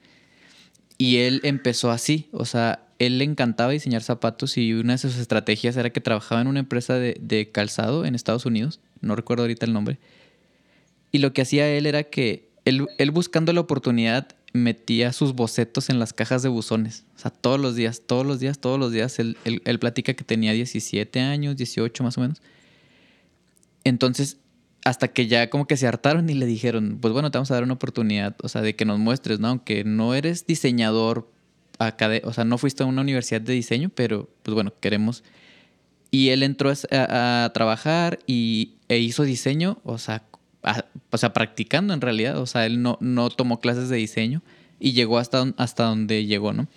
[0.99, 2.29] Y él empezó así.
[2.33, 6.43] O sea, él le encantaba diseñar zapatos y una de sus estrategias era que trabajaba
[6.43, 8.81] en una empresa de, de calzado en Estados Unidos.
[9.01, 9.99] No recuerdo ahorita el nombre.
[11.11, 15.90] Y lo que hacía él era que él, él buscando la oportunidad metía sus bocetos
[15.90, 17.05] en las cajas de buzones.
[17.17, 19.19] O sea, todos los días, todos los días, todos los días.
[19.19, 22.40] Él, él, platica que tenía 17 años, 18 más o menos.
[23.83, 24.38] Entonces,
[24.85, 27.55] hasta que ya como que se hartaron y le dijeron, pues bueno, te vamos a
[27.55, 29.49] dar una oportunidad, o sea, de que nos muestres, ¿no?
[29.49, 31.29] Aunque no eres diseñador,
[32.23, 35.25] o sea, no fuiste a una universidad de diseño, pero pues bueno, queremos...
[36.12, 40.23] Y él entró a, a trabajar y, e hizo diseño, o sea,
[41.11, 42.38] o sea, practicando en realidad.
[42.38, 44.42] O sea, él no, no tomó clases de diseño
[44.81, 46.68] y llegó hasta, hasta donde llegó, ¿no?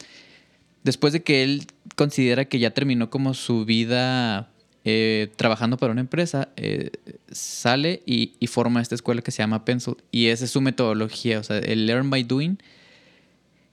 [0.83, 4.49] Después de que él considera que ya terminó como su vida
[4.85, 6.91] eh, trabajando para una empresa, eh,
[7.29, 9.97] sale y, y, forma esta escuela que se llama Pencil.
[10.11, 12.57] Y esa es su metodología, o sea, el Learn by Doing.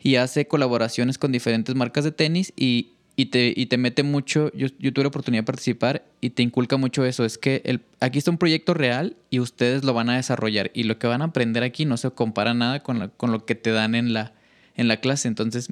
[0.03, 4.51] Y hace colaboraciones con diferentes marcas de tenis y, y te, y te mete mucho,
[4.55, 7.81] yo, yo, tuve la oportunidad de participar y te inculca mucho eso, es que el,
[8.01, 11.23] aquí está un proyecto real y ustedes lo van a desarrollar y lo que van
[11.23, 14.33] a aprender aquí no se compara nada con, con lo que te dan en la,
[14.77, 15.29] en la clase.
[15.29, 15.69] Entonces,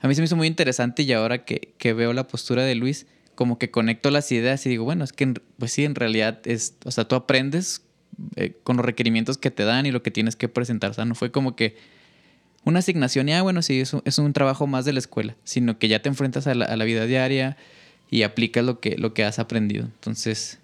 [0.00, 2.76] a mí se me hizo muy interesante y ahora que, que veo la postura de
[2.76, 6.40] Luis, como que conecto las ideas y digo, bueno, es que pues sí, en realidad
[6.44, 7.82] es, o sea, tú aprendes
[8.36, 10.90] eh, con los requerimientos que te dan y lo que tienes que presentar.
[10.90, 11.76] O sea, no fue como que
[12.64, 15.78] una asignación y, ah, bueno, sí, eso es un trabajo más de la escuela, sino
[15.78, 17.56] que ya te enfrentas a la, vida diaria
[18.10, 19.84] y aplicas lo que, lo que has aprendido.
[19.84, 20.58] Entonces,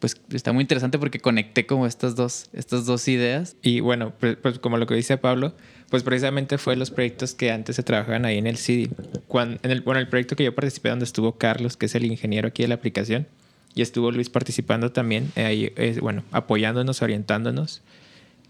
[0.00, 3.56] pues está muy interesante porque conecté como estas dos, estas dos ideas.
[3.62, 5.54] Y bueno, pues, pues como lo que dice Pablo,
[5.90, 8.90] pues precisamente fue los proyectos que antes se trabajaban ahí en el CIDI.
[9.28, 12.04] Cuando, en el, bueno, el proyecto que yo participé donde estuvo Carlos, que es el
[12.04, 13.26] ingeniero aquí de la aplicación,
[13.74, 17.82] y estuvo Luis participando también, eh, ahí, eh, bueno, apoyándonos, orientándonos.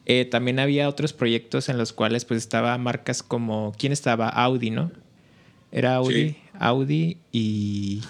[0.06, 4.28] Eh, también había otros proyectos en los cuales pues estaba marcas como, ¿quién estaba?
[4.28, 4.92] Audi, ¿no?
[5.72, 8.02] Era Audi, Audi y,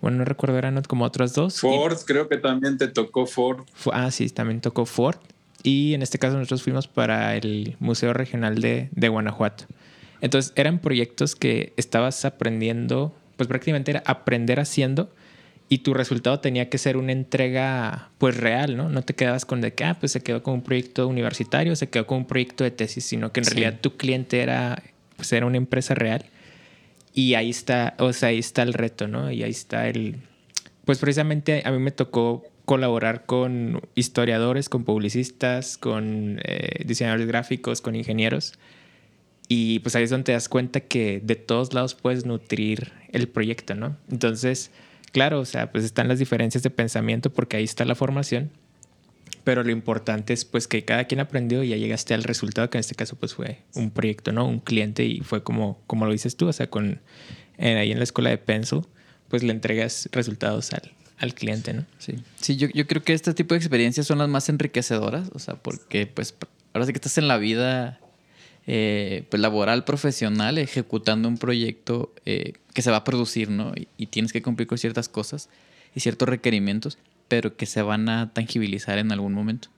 [0.00, 1.60] bueno, no recuerdo, eran como otros dos.
[1.60, 3.66] Ford, creo que también te tocó Ford.
[3.92, 5.18] Ah, sí, también tocó Ford.
[5.62, 9.64] Y en este caso nosotros fuimos para el Museo Regional de, de Guanajuato.
[10.20, 15.10] Entonces eran proyectos que estabas aprendiendo, pues prácticamente era aprender haciendo
[15.68, 18.88] y tu resultado tenía que ser una entrega pues real, ¿no?
[18.88, 21.90] No te quedabas con de que, ah, pues se quedó con un proyecto universitario, se
[21.90, 24.82] quedó con un proyecto de tesis, sino que en realidad tu cliente era,
[25.16, 26.24] pues era una empresa real.
[27.12, 29.30] Y ahí está, o sea, ahí está el reto, ¿no?
[29.30, 30.16] Y ahí está el,
[30.84, 37.82] pues precisamente a mí me tocó colaborar con historiadores, con publicistas, con eh, diseñadores gráficos,
[37.82, 38.58] con ingenieros.
[39.48, 43.28] Y pues ahí es donde te das cuenta que de todos lados puedes nutrir el
[43.28, 43.96] proyecto, ¿no?
[44.10, 44.70] Entonces,
[45.12, 48.50] Claro, o sea, pues están las diferencias de pensamiento porque ahí está la formación,
[49.44, 52.78] pero lo importante es pues que cada quien aprendió y ya llegaste al resultado, que
[52.78, 54.46] en este caso pues fue un proyecto, ¿no?
[54.46, 57.00] Un cliente y fue como, como lo dices tú, o sea, con
[57.58, 58.82] ahí en la escuela de Pencil,
[59.28, 61.86] pues le entregas resultados al, al cliente, ¿no?
[61.98, 65.38] Sí, sí yo, yo creo que este tipo de experiencias son las más enriquecedoras, o
[65.38, 66.34] sea, porque pues
[66.72, 68.00] ahora sí que estás en la vida
[68.70, 73.72] eh, pues laboral, profesional, ejecutando un proyecto eh, que se va a producir, ¿no?
[73.96, 75.48] Y, tienes que cumplir con ciertas cosas
[75.94, 76.98] y ciertos requerimientos,
[77.28, 79.70] pero que se van a tangibilizar en algún momento.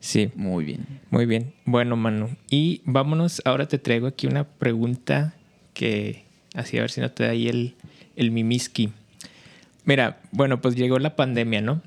[0.00, 0.32] Sí.
[0.34, 0.86] Muy bien.
[1.08, 1.54] Muy bien.
[1.64, 2.36] Bueno, Manu.
[2.50, 5.34] Y vámonos, ahora te traigo aquí una pregunta
[5.72, 7.74] que, así a ver si no te da ahí el,
[8.16, 8.92] el mimiski.
[9.86, 11.80] Mira, bueno, pues llegó la pandemia, ¿no?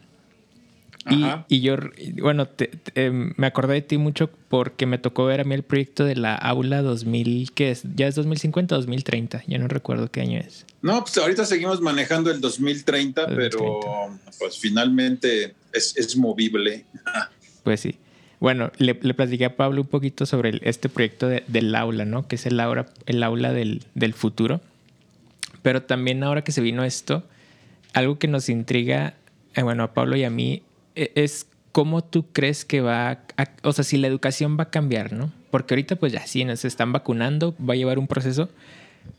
[1.09, 1.77] Y, yo,
[2.21, 2.47] bueno,
[2.95, 6.15] em, me acordé de ti mucho porque me tocó ver a mí el proyecto de
[6.15, 7.83] la Aula 2000, que es?
[7.95, 9.43] ¿Ya es 2050 o 2030?
[9.47, 10.65] Ya no recuerdo qué año es.
[10.81, 13.79] No, pues ahorita seguimos manejando el 2030, pero
[14.39, 16.85] pues finalmente es, movible.
[17.63, 17.95] Pues sí.
[18.39, 22.27] Bueno, le, le, platiqué a Pablo un poquito sobre este proyecto del aula, ¿no?
[22.27, 24.61] Que es el aula, el aula del, del futuro.
[25.63, 27.23] Pero también ahora que se vino esto,
[27.93, 29.15] algo que nos intriga,
[29.55, 30.61] eh, bueno, a Pablo y a mí
[30.97, 35.13] es cómo tú crees que va a, o sea, si la educación va a cambiar,
[35.13, 35.31] ¿no?
[35.51, 38.49] Porque ahorita pues ya sí, nos están vacunando, va a llevar un proceso,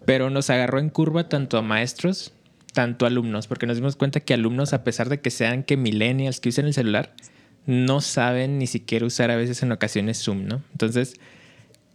[0.04, 2.32] pero nos agarró en curva tanto a maestros,
[2.72, 5.76] tanto a alumnos, porque nos dimos cuenta que alumnos, a pesar de que sean que
[5.76, 7.14] millennials que usen el celular,
[7.66, 10.62] no saben ni siquiera usar a veces en ocasiones Zoom, ¿no?
[10.72, 11.14] Entonces,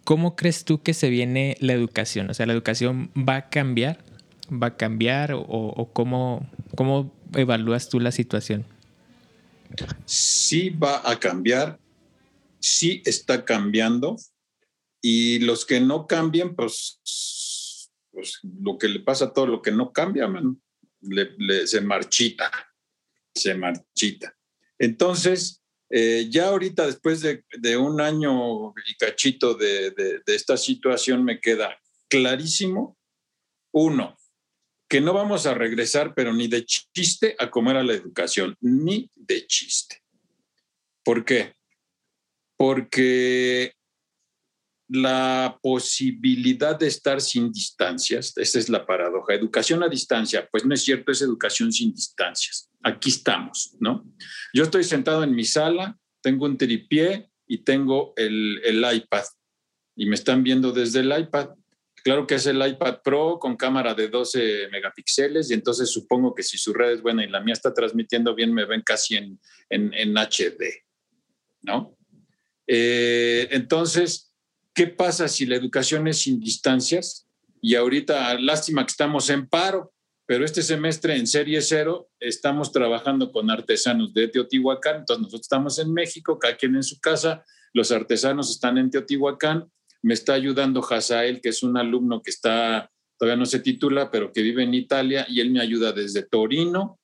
[0.04, 2.30] ¿cómo crees tú que se viene la educación?
[2.30, 4.00] O sea, ¿la educación va a cambiar?
[4.50, 5.34] ¿Va a cambiar?
[5.34, 8.66] ¿O, o cómo, cómo evalúas tú la situación?
[10.06, 11.80] Sí va a cambiar,
[12.60, 14.16] sí está cambiando
[15.02, 17.02] y los que no cambian, pues,
[18.12, 20.30] pues lo que le pasa a todo lo que no cambia,
[21.66, 22.52] se marchita,
[23.34, 24.36] se marchita.
[24.80, 31.78] Entonces, eh, ya ahorita, después de, un año y cachito de esta situación, me queda
[32.08, 32.98] clarísimo,
[33.72, 34.16] uno,
[34.94, 39.10] que no vamos a regresar, pero ni de chiste, a comer a la educación, ni
[39.16, 40.04] de chiste.
[41.04, 41.56] ¿Por qué?
[42.56, 43.74] Porque
[44.88, 49.34] la posibilidad de estar sin distancias, esa es la paradoja.
[49.34, 52.70] Educación a distancia, pues no es cierto, es educación sin distancias.
[52.84, 54.06] Aquí estamos, ¿no?
[54.54, 59.24] Yo estoy sentado en mi sala, tengo un tripié y tengo el, el iPad
[59.96, 61.50] y me están viendo desde el iPad.
[62.04, 66.44] Claro que es el iPad Pro con cámara de 12 megapíxeles y entonces supongo que
[66.44, 69.40] si su red es buena y la mía está transmitiendo bien, me ven casi en,
[69.70, 70.84] en, HD,
[71.62, 71.98] ¿no?
[72.68, 74.34] Eh, entonces,
[74.74, 77.26] ¿qué pasa si la educación es sin distancias?
[77.62, 79.94] Y ahorita, lástima que estamos en paro,
[80.26, 85.80] pero este semestre en serie cero estamos trabajando con artesanos de Teotihuacán, entonces nosotros estamos
[85.80, 89.72] en México, cada quien en su casa, los artesanos están en Teotihuacán
[90.04, 94.32] me está ayudando Hazael, que es un alumno que está, todavía no se titula, pero
[94.32, 97.00] que vive en Italia y él me ayuda desde Torino.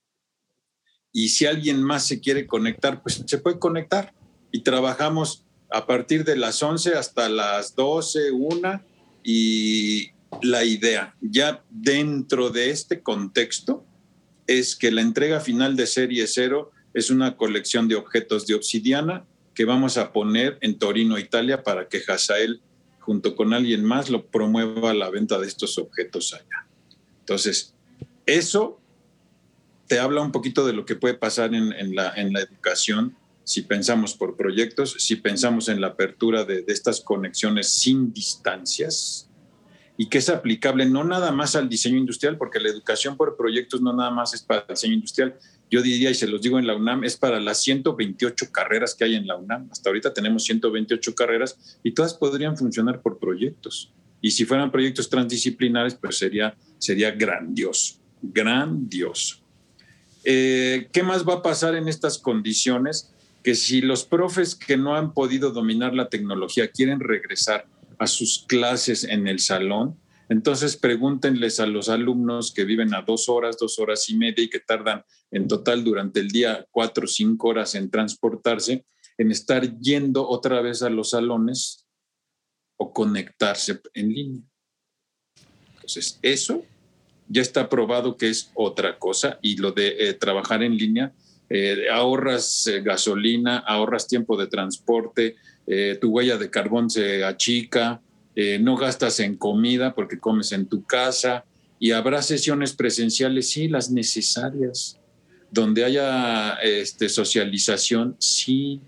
[1.12, 4.14] Y si alguien más se quiere conectar, pues se puede conectar.
[4.52, 8.84] Y trabajamos a partir de las 11 hasta las 12, 1
[9.24, 13.86] y, la idea, ya dentro de este contexto,
[14.48, 19.26] es que la entrega final de serie cero es una colección de objetos de obsidiana
[19.54, 22.62] que vamos a poner en Torino, Italia, para que Hazael,
[23.10, 26.68] junto con alguien más, lo promueva la venta de estos objetos allá.
[27.22, 27.74] Entonces,
[28.28, 28.80] eso
[29.88, 33.64] te habla un poquito de lo que puede pasar en, la, en la educación si
[33.64, 39.28] pensamos por proyectos, si pensamos en la apertura de, de estas conexiones sin distancias,
[39.98, 43.82] y que es aplicable no nada más al diseño industrial, porque la educación por proyectos
[43.82, 45.36] no nada más es para el diseño industrial.
[45.70, 49.04] Yo diría, y se los digo en la UNAM, es para las 128 carreras que
[49.04, 49.70] hay en la UNAM.
[49.72, 53.92] Hasta ahorita tenemos 128 carreras y todas podrían funcionar por proyectos.
[54.22, 59.38] Y si fueran proyectos transdisciplinares, pues sería, sería grandioso, grandioso.
[60.24, 63.14] Eh, ¿Qué más va a pasar en estas condiciones?
[63.44, 67.68] Que si los profes que no han podido dominar la tecnología quieren regresar
[68.00, 69.96] a sus clases en el salón,
[70.30, 74.50] entonces pregúntenles a los alumnos que viven a dos horas, dos horas y media y
[74.50, 78.86] que tardan en total durante el día cuatro o cinco horas en transportarse,
[79.18, 81.86] en estar yendo otra vez a los salones
[82.78, 84.42] o conectarse en línea.
[85.74, 86.64] Entonces, eso
[87.28, 91.14] ya está probado que es otra cosa y lo de eh, trabajar en línea,
[91.50, 98.02] eh, ahorras eh, gasolina, ahorras tiempo de transporte, eh, tu huella de carbón se achica,
[98.42, 101.44] eh, no gastas en comida porque comes en tu casa
[101.78, 104.98] y habrá sesiones presenciales, sí, las necesarias,
[105.52, 108.80] donde haya este, socialización, sí,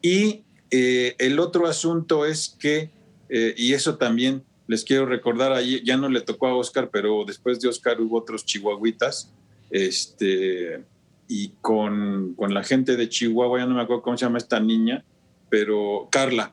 [0.00, 2.92] Y eh, el otro asunto es que,
[3.28, 7.24] eh, y eso también les quiero recordar, ahí ya no le tocó a Oscar, pero
[7.26, 9.32] después de Oscar hubo otros chihuahuitas,
[9.68, 10.84] este,
[11.26, 14.60] y con, con, la gente de Chihuahua, ya no me acuerdo cómo se llama esta
[14.60, 15.02] niña,
[15.48, 16.52] pero Carla,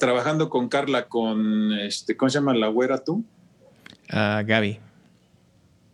[0.00, 3.22] trabajando con Carla, con, este, ¿cómo se llama la güera tú?
[4.10, 4.78] Uh, Gaby.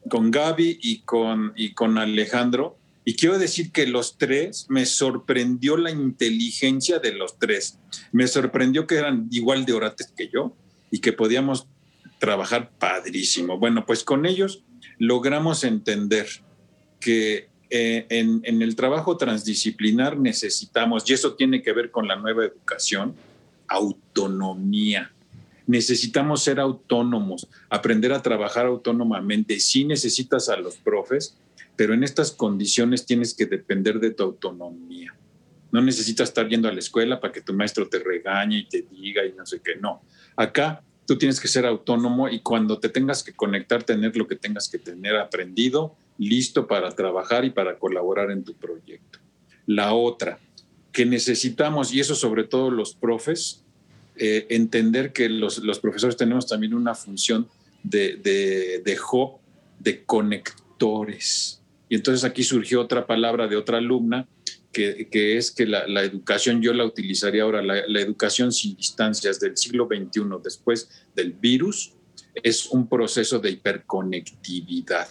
[0.08, 5.76] Con Gaby y con, y con Alejandro, y quiero decir que los tres, me sorprendió
[5.78, 7.76] la inteligencia de los tres.
[8.12, 10.54] Me sorprendió que eran igual de orates que yo
[10.90, 11.66] y que podíamos
[12.18, 13.58] trabajar padrísimo.
[13.58, 14.64] Bueno, pues con ellos
[14.98, 16.28] logramos entender
[17.00, 22.16] que eh, en, en, el trabajo transdisciplinar necesitamos, y eso tiene que ver con la
[22.16, 23.14] nueva educación,
[23.68, 25.12] autonomía.
[25.66, 29.60] Necesitamos ser autónomos, aprender a trabajar autónomamente.
[29.60, 31.36] Si necesitas a los profes,
[31.76, 35.14] pero en estas condiciones tienes que depender de tu autonomía.
[35.70, 38.82] No necesitas estar yendo a la escuela para que tu maestro te regañe y te
[38.90, 40.02] diga y no sé qué, no.
[40.38, 44.36] Acá tú tienes que ser autónomo y cuando te tengas que conectar, tener lo que
[44.36, 49.18] tengas que tener aprendido, listo para trabajar y para colaborar en tu proyecto.
[49.66, 50.38] La otra,
[50.92, 53.62] que necesitamos, y eso sobre todo los profes,
[54.16, 57.48] eh, entender que los, los, profesores tenemos también una función
[57.82, 59.38] de, de, de hub,
[59.78, 61.58] de conectores
[61.88, 64.26] y entonces aquí surgió otra palabra de otra alumna,
[65.10, 69.40] que, es que la, la, educación, yo la utilizaría ahora, la, la, educación sin distancias
[69.40, 71.92] del siglo XXI, después del virus,
[72.34, 75.08] es un proceso de hiperconectividad,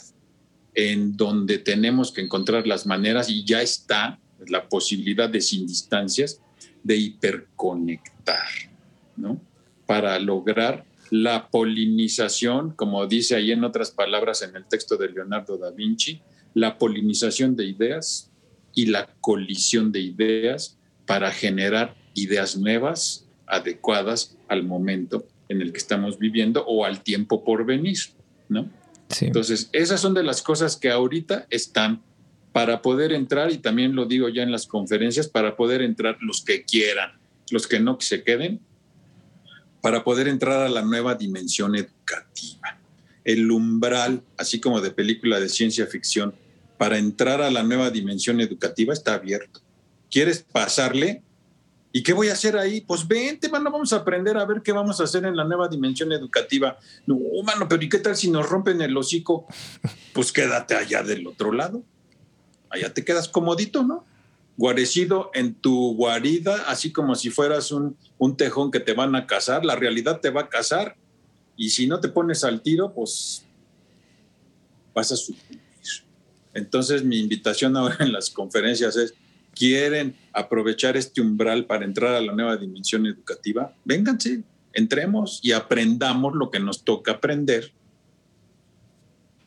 [0.74, 6.42] en donde tenemos que encontrar las maneras, y ya está la posibilidad de sin distancias,
[6.84, 8.48] de hiperconectar,
[9.16, 9.42] ¿no?
[9.86, 15.58] Para lograr la polinización, como dice ahí en otras palabras en el texto de Leonardo
[15.58, 16.22] da Vinci,
[16.54, 18.32] la polinización de ideas
[18.78, 25.80] y la colisión de ideas para generar ideas nuevas, adecuadas al momento en el que
[25.80, 27.98] estamos viviendo o al tiempo por venir,
[28.50, 28.70] ¿no?
[29.20, 32.04] Entonces, esas son de las cosas que ahorita están
[32.52, 36.44] para poder entrar, y también lo digo ya en las conferencias, para poder entrar los
[36.44, 37.14] que quieran,
[37.50, 38.60] los que no que se queden,
[39.82, 42.78] para poder entrar a la nueva dimensión educativa.
[43.24, 46.36] El umbral, así como de película de ciencia ficción,
[46.78, 49.62] para entrar a la nueva dimensión educativa está abierto.
[50.10, 51.24] ¿Quieres pasarle?
[51.92, 52.82] ¿Y qué voy a hacer ahí?
[52.82, 55.68] Pues vente, mano, vamos a aprender a ver qué vamos a hacer en la nueva
[55.68, 56.78] dimensión educativa.
[57.06, 59.48] No, mano, pero ¿y qué tal si nos rompen el hocico?
[60.14, 61.84] Pues quédate allá del otro lado.
[62.70, 64.06] Allá te quedas comodito, ¿no?
[64.58, 69.26] Guarecido en tu guarida, así como si fueras un, un tejón que te van a
[69.26, 69.66] cazar.
[69.66, 70.98] La realidad te va a cazar.
[71.56, 73.44] Y si no te pones al tiro, pues
[74.94, 75.67] vas a sufrir.
[76.58, 79.14] Entonces, mi invitación ahora en las conferencias es
[79.54, 84.44] quieren aprovechar este umbral para entrar a la nueva dimensión educativa, vénganse,
[84.74, 87.72] entremos y aprendamos lo que nos toca aprender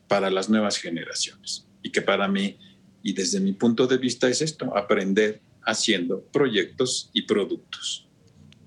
[0.06, 1.66] para las nuevas generaciones.
[1.82, 2.58] Y que para mí,
[3.02, 8.06] y desde mi punto de vista, es esto, aprender haciendo proyectos y productos.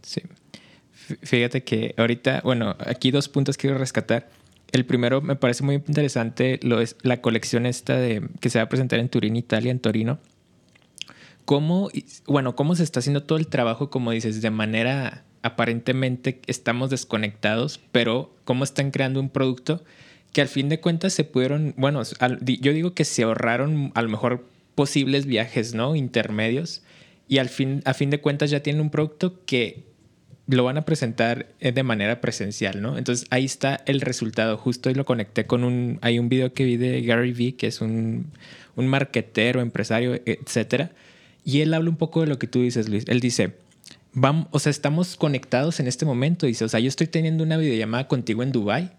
[0.02, 0.22] Sí.
[1.22, 4.30] Fíjate que ahorita, bueno, aquí dos puntos quiero rescatar.
[4.74, 8.64] El primero me parece muy interesante lo es la colección esta de que se va
[8.64, 10.20] a presentar en Turín, Italia, en Torino,
[11.46, 11.90] cómo,
[12.26, 17.80] bueno, cómo se está haciendo todo el trabajo, como dices, de manera aparentemente estamos desconectados,
[17.92, 19.84] pero cómo están creando un producto
[20.32, 22.02] que al fin de cuentas se pudieron, bueno,
[22.42, 25.96] yo digo que se ahorraron a lo mejor posibles viajes, ¿no?
[25.96, 26.82] Intermedios
[27.28, 29.84] y al fin, a fin de cuentas ya tienen un producto que
[30.48, 32.98] lo van a presentar eh, de manera presencial, ¿no?
[32.98, 34.58] Entonces ahí está el resultado.
[34.58, 37.68] Justo hoy lo conecté con un, hay un video que vi de Gary Vee, que
[37.68, 38.28] es un,
[38.76, 40.92] un marquetero, empresario, etcétera
[41.46, 43.06] y él habla un poco de lo que tú dices, Luis.
[43.08, 43.54] Él dice,
[44.14, 46.46] vamos, o sea, estamos conectados en este momento.
[46.46, 48.92] Dice, o sea, yo estoy teniendo una videollamada contigo en Dubai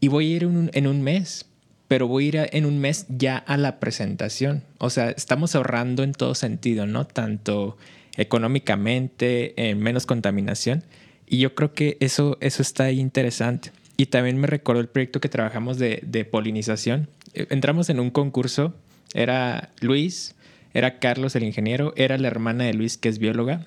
[0.00, 1.46] y voy a ir en un, mes,
[1.88, 4.62] pero voy a ir en un mes ya a la presentación.
[4.78, 7.06] O sea, estamos ahorrando en todo sentido, ¿no?
[7.06, 7.76] Tanto
[8.18, 10.84] económicamente, en menos contaminación.
[11.26, 13.72] Y yo creo que eso, eso está ahí interesante.
[13.96, 17.08] Y también me recordó el proyecto que trabajamos de, de polinización.
[17.32, 18.74] Eh, entramos en un concurso,
[19.14, 20.34] era Luis,
[20.74, 23.66] era Carlos el ingeniero, era la hermana de Luis que es bióloga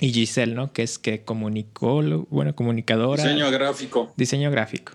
[0.00, 0.72] y Giselle, ¿no?
[0.72, 3.22] Que es que comunicó, bueno, comunicadora.
[3.22, 4.12] Diseño gráfico.
[4.16, 4.92] Diseño gráfico.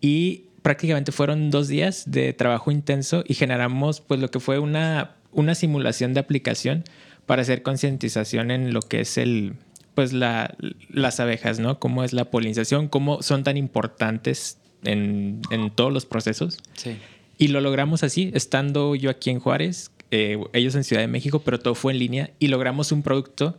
[0.00, 5.16] Y prácticamente fueron dos días de trabajo intenso y generamos pues lo que fue una,
[5.32, 6.84] una simulación de aplicación
[7.32, 9.54] para hacer concientización en lo que es el,
[9.94, 10.54] pues la,
[10.90, 11.78] las abejas, ¿no?
[11.78, 16.58] Cómo es la polinización, cómo son tan importantes en, en todos los procesos.
[16.74, 16.98] Sí.
[17.38, 21.38] Y lo logramos así, estando yo aquí en Juárez, eh, ellos en Ciudad de México,
[21.42, 23.58] pero todo fue en línea y logramos un producto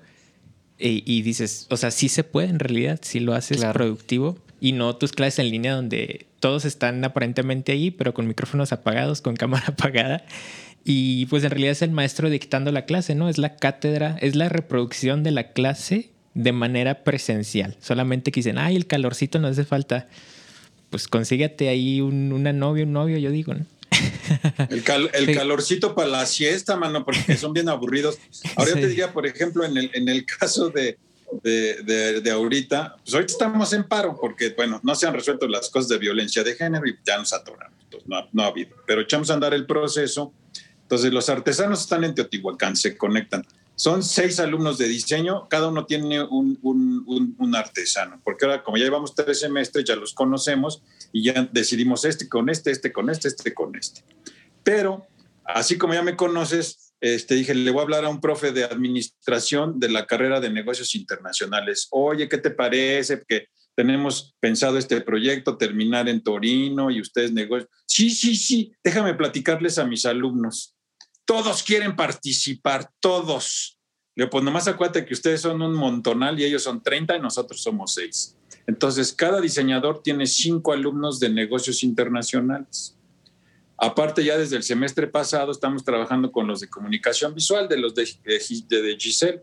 [0.77, 4.73] eh, y, dices, o sea, sí se puede en realidad, si lo haces productivo y
[4.73, 9.35] no tus clases en línea donde todos están aparentemente ahí, pero con micrófonos apagados, con
[9.35, 10.25] cámara apagada.
[10.85, 13.29] Y pues en realidad es el maestro dictando la clase, ¿no?
[13.29, 17.77] Es la cátedra, es la reproducción de la clase de manera presencial.
[17.79, 20.07] Solamente que dicen, ay, el calorcito no hace falta.
[20.89, 23.65] Pues consíguete ahí una novia, un novio, yo digo, ¿no?
[24.69, 28.17] El, calorcito para la siesta, mano, porque son bien aburridos.
[28.55, 30.97] Ahora yo te diría, por ejemplo, en el, en el caso de,
[31.43, 35.89] de, ahorita, pues ahorita estamos en paro porque, bueno, no se han resuelto las cosas
[35.89, 37.77] de violencia de género y ya nos atoramos.
[38.05, 38.75] no, no ha habido.
[38.85, 40.33] Pero echamos a andar el proceso.
[40.93, 43.43] Entonces, los artesanos están en Teotihuacán, se conectan.
[43.73, 48.77] Son seis alumnos de diseño, cada uno tiene un, un, un, artesano, porque ahora como
[48.77, 53.09] ya llevamos tres semestres, ya los conocemos y ya decidimos este con este, este con
[53.09, 54.03] este, este con este.
[54.63, 55.07] Pero,
[55.45, 58.63] así como ya me conoces, este, dije, le voy a hablar a un profe de
[58.63, 61.87] administración de la carrera de negocios internacionales.
[61.89, 63.23] Oye, ¿qué te parece?
[63.27, 67.67] Que tenemos pensado este proyecto, terminar en Torino y ustedes negocios.
[67.87, 70.75] Sí, sí, sí, déjame platicarles a mis alumnos.
[71.25, 73.77] Todos quieren participar, todos.
[74.15, 77.61] Le pues nomás acuérdate que ustedes son un montonal y ellos son 30 y nosotros
[77.61, 78.37] somos 6.
[78.67, 82.95] Entonces, cada diseñador tiene cinco alumnos de negocios internacionales.
[83.77, 87.95] Aparte, ya desde el semestre pasado estamos trabajando con los de comunicación visual, de los
[87.95, 89.41] de, de, Giselle,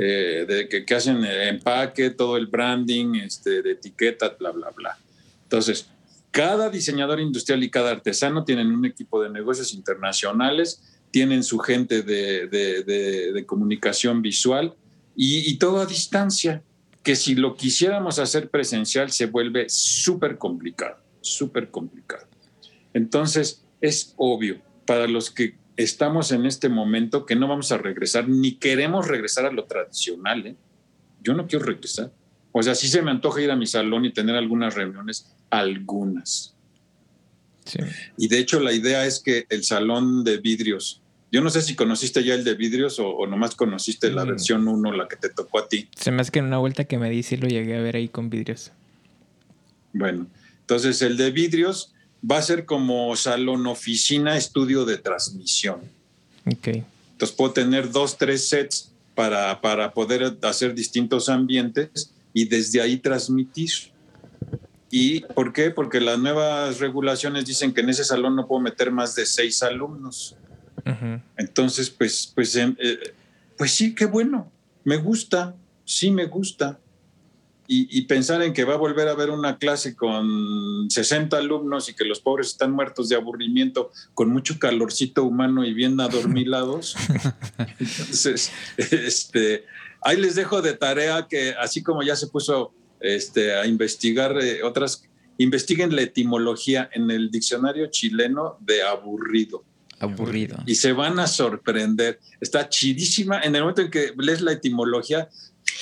[0.00, 4.98] eh, de, que, que, hacen empaque, todo el branding, este, de etiqueta, bla, bla, bla.
[5.42, 5.88] Entonces,
[6.32, 10.82] cada diseñador industrial y cada artesano tienen un equipo de negocios internacionales
[11.16, 14.74] tienen su gente de, comunicación visual
[15.16, 16.62] y, todo a distancia,
[17.02, 22.26] que si lo quisiéramos hacer presencial se vuelve súper complicado, súper complicado.
[22.92, 28.28] Entonces, es obvio para los que estamos en este momento que no vamos a regresar,
[28.28, 30.46] ni queremos regresar a lo tradicional.
[30.48, 30.56] ¿eh?
[31.22, 32.12] Yo no quiero regresar.
[32.52, 36.54] O sea, sí se me antoja ir a mi salón y tener algunas reuniones, algunas
[38.18, 41.00] Y de hecho la idea es que el salón de vidrios,
[41.32, 44.28] yo no sé si conociste ya el de vidrios o, nomás conociste la mm.
[44.28, 45.88] versión 1, la que te tocó a ti.
[45.96, 47.96] Se me hace que en una vuelta que me di sí lo llegué a ver
[47.96, 48.72] ahí con vidrios.
[49.92, 50.26] Bueno,
[50.60, 51.92] entonces el de vidrios
[52.28, 55.80] va a ser como salón oficina, estudio de transmisión.
[56.46, 56.68] Ok.
[57.12, 62.98] Entonces puedo tener dos, tres sets para, para poder hacer distintos ambientes y desde ahí
[62.98, 63.70] transmitir.
[64.90, 65.70] ¿Y por qué?
[65.70, 69.62] Porque las nuevas regulaciones dicen que en ese salón no puedo meter más de seis
[69.62, 70.36] alumnos.
[71.36, 73.14] Entonces, pues, pues, em, eh,
[73.56, 74.50] pues sí, qué bueno.
[74.84, 76.78] Me gusta, sí me gusta.
[77.68, 81.94] Y, pensar en que va a volver a haber una clase con 60 alumnos y
[81.94, 86.94] que los pobres están muertos de aburrimiento, con mucho calorcito humano y bien adormilados.
[87.58, 89.64] Entonces, este,
[90.00, 94.62] ahí les dejo de tarea que así como ya se puso este, a investigar eh,
[94.62, 95.02] otras,
[95.38, 99.64] investiguen la etimología en el diccionario chileno de aburrido.
[99.98, 100.58] Aburrido.
[100.66, 102.20] Y se van a sorprender.
[102.40, 103.40] Está chidísima.
[103.40, 105.28] En el momento en que lees la etimología,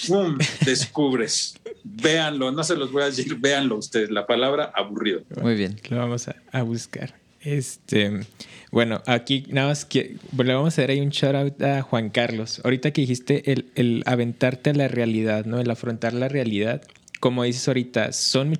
[0.07, 0.39] ¡pum!
[0.65, 1.55] descubres.
[1.83, 5.23] véanlo, no se los voy a decir, véanlo ustedes, la palabra aburrido.
[5.41, 5.81] Muy bien.
[5.91, 7.15] Lo vamos a, buscar.
[7.41, 8.27] Este,
[8.71, 12.09] bueno, aquí nada más que le vamos a dar ahí un shout out a Juan
[12.11, 12.61] Carlos.
[12.65, 15.61] Ahorita que dijiste el, el aventarte a la realidad, ¿no?
[15.61, 16.83] El afrontar la realidad
[17.25, 18.51] como dices ahorita, son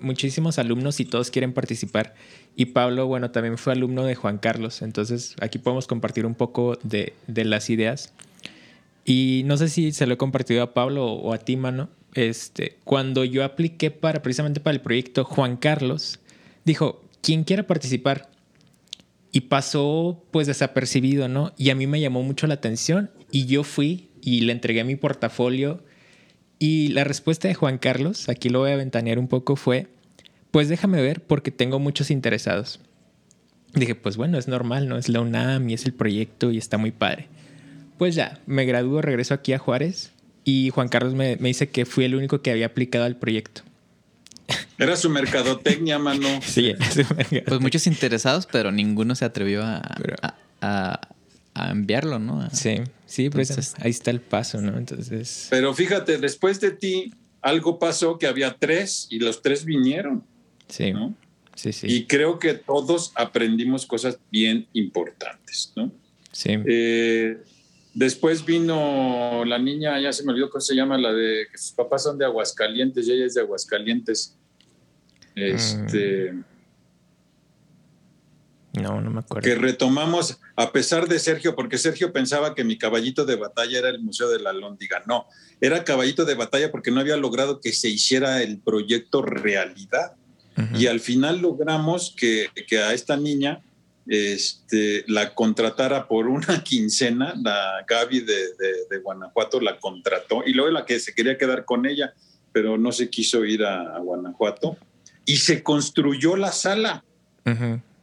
[0.00, 2.16] muchísimos, alumnos y todos quieren participar.
[2.56, 4.82] Y Pablo, bueno, también fue alumno de Juan Carlos.
[4.82, 8.12] Entonces aquí podemos compartir un poco de, las ideas.
[9.04, 11.90] Y no sé si se lo he compartido a Pablo o a ti, mano.
[12.14, 16.18] Este, cuando yo apliqué para precisamente para el proyecto, Juan Carlos
[16.64, 18.30] dijo, quien quiera participar.
[19.30, 21.52] Y pasó pues desapercibido, ¿no?
[21.56, 24.96] Y a mí me llamó mucho la atención y yo fui y le entregué mi
[24.96, 25.84] portafolio
[26.58, 29.86] y la respuesta de Juan Carlos, aquí lo voy a ventanear un poco, fue,
[30.50, 32.80] pues déjame ver porque tengo muchos interesados.
[33.74, 34.96] Dije, pues bueno, es normal, ¿no?
[34.96, 37.28] Es la UNAM y es el proyecto y está muy padre.
[37.98, 40.12] Pues ya, me gradúo, regreso aquí a Juárez
[40.44, 43.62] y Juan Carlos me, dice que fui el único que había aplicado al proyecto.
[44.78, 46.26] Era su mercadotecnia, mano.
[46.42, 46.74] Sí,
[47.46, 49.82] Pues muchos interesados, pero ninguno se atrevió a,
[50.62, 51.00] a
[51.70, 52.48] enviarlo, ¿no?
[52.50, 54.76] Sí, sí, pues ahí está el paso, ¿no?
[54.78, 55.48] Entonces.
[55.50, 60.24] Pero fíjate, después de ti, algo pasó que había tres y los tres vinieron.
[60.68, 60.92] Sí.
[60.92, 61.14] ¿no?
[61.54, 61.86] Sí, sí.
[61.88, 65.90] Y creo que todos aprendimos cosas bien importantes, ¿no?
[66.30, 66.50] Sí.
[66.66, 67.38] Eh,
[67.94, 71.72] después vino la niña, ya se me olvidó cómo se llama, la de que sus
[71.72, 74.36] papás son de Aguascalientes y ella es de Aguascalientes.
[75.34, 76.32] Este.
[76.32, 76.44] Mm.
[78.82, 79.42] No, no me acuerdo.
[79.42, 83.88] Que retomamos, a pesar de Sergio, porque Sergio pensaba que mi caballito de batalla era
[83.88, 85.02] el Museo de la Lóndiga.
[85.06, 85.26] No,
[85.60, 90.12] era caballito de batalla porque no había logrado que se hiciera el proyecto realidad.
[90.74, 92.48] Y al final logramos que,
[92.84, 93.62] a esta niña
[94.08, 100.84] este, la contratara por una quincena, la Gaby de, Guanajuato la contrató y luego la
[100.84, 102.12] que se quería quedar con ella,
[102.52, 104.76] pero no se quiso ir a, Guanajuato.
[105.24, 107.04] Y se construyó la sala.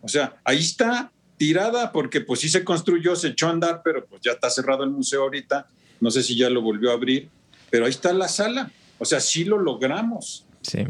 [0.05, 4.05] O sea, ahí está tirada porque pues sí se construyó, se echó a andar, pero
[4.05, 5.67] pues ya está cerrado el museo ahorita.
[5.99, 7.29] No sé si ya lo volvió a abrir,
[7.71, 8.71] pero ahí está la sala.
[8.99, 10.45] O sea, sí lo logramos.
[10.61, 10.83] Sí.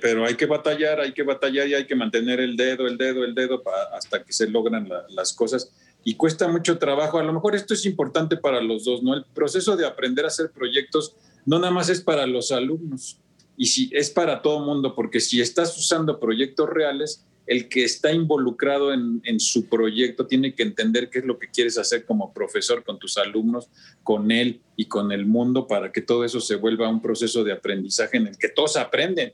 [0.00, 3.24] pero hay que batallar, hay que batallar y hay que mantener el dedo, el dedo,
[3.24, 5.72] el dedo hasta que se logran las cosas.
[6.04, 7.18] Y cuesta mucho trabajo.
[7.18, 9.14] A lo mejor esto es importante para los dos, ¿no?
[9.14, 13.18] El proceso de aprender a hacer proyectos no nada más es para los alumnos,
[13.56, 18.12] y si es para todo mundo, porque si estás usando proyectos reales, el que está
[18.12, 22.82] involucrado en, su proyecto tiene que entender qué es lo que quieres hacer como profesor
[22.84, 23.68] con tus alumnos,
[24.02, 27.52] con él y con el mundo para que todo eso se vuelva un proceso de
[27.52, 29.32] aprendizaje en el que todos aprenden.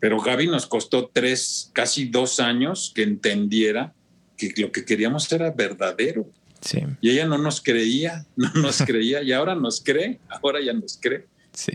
[0.00, 3.94] Pero Gaby nos costó tres, casi dos años que entendiera
[4.36, 6.28] que lo que queríamos era verdadero.
[6.60, 6.80] Sí.
[7.00, 10.98] Y ella no nos creía, no nos creía y ahora nos cree, ahora ya nos
[11.00, 11.26] cree.
[11.52, 11.72] Sí.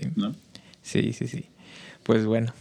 [0.82, 1.46] Sí, sí, sí.
[2.04, 2.54] Pues bueno,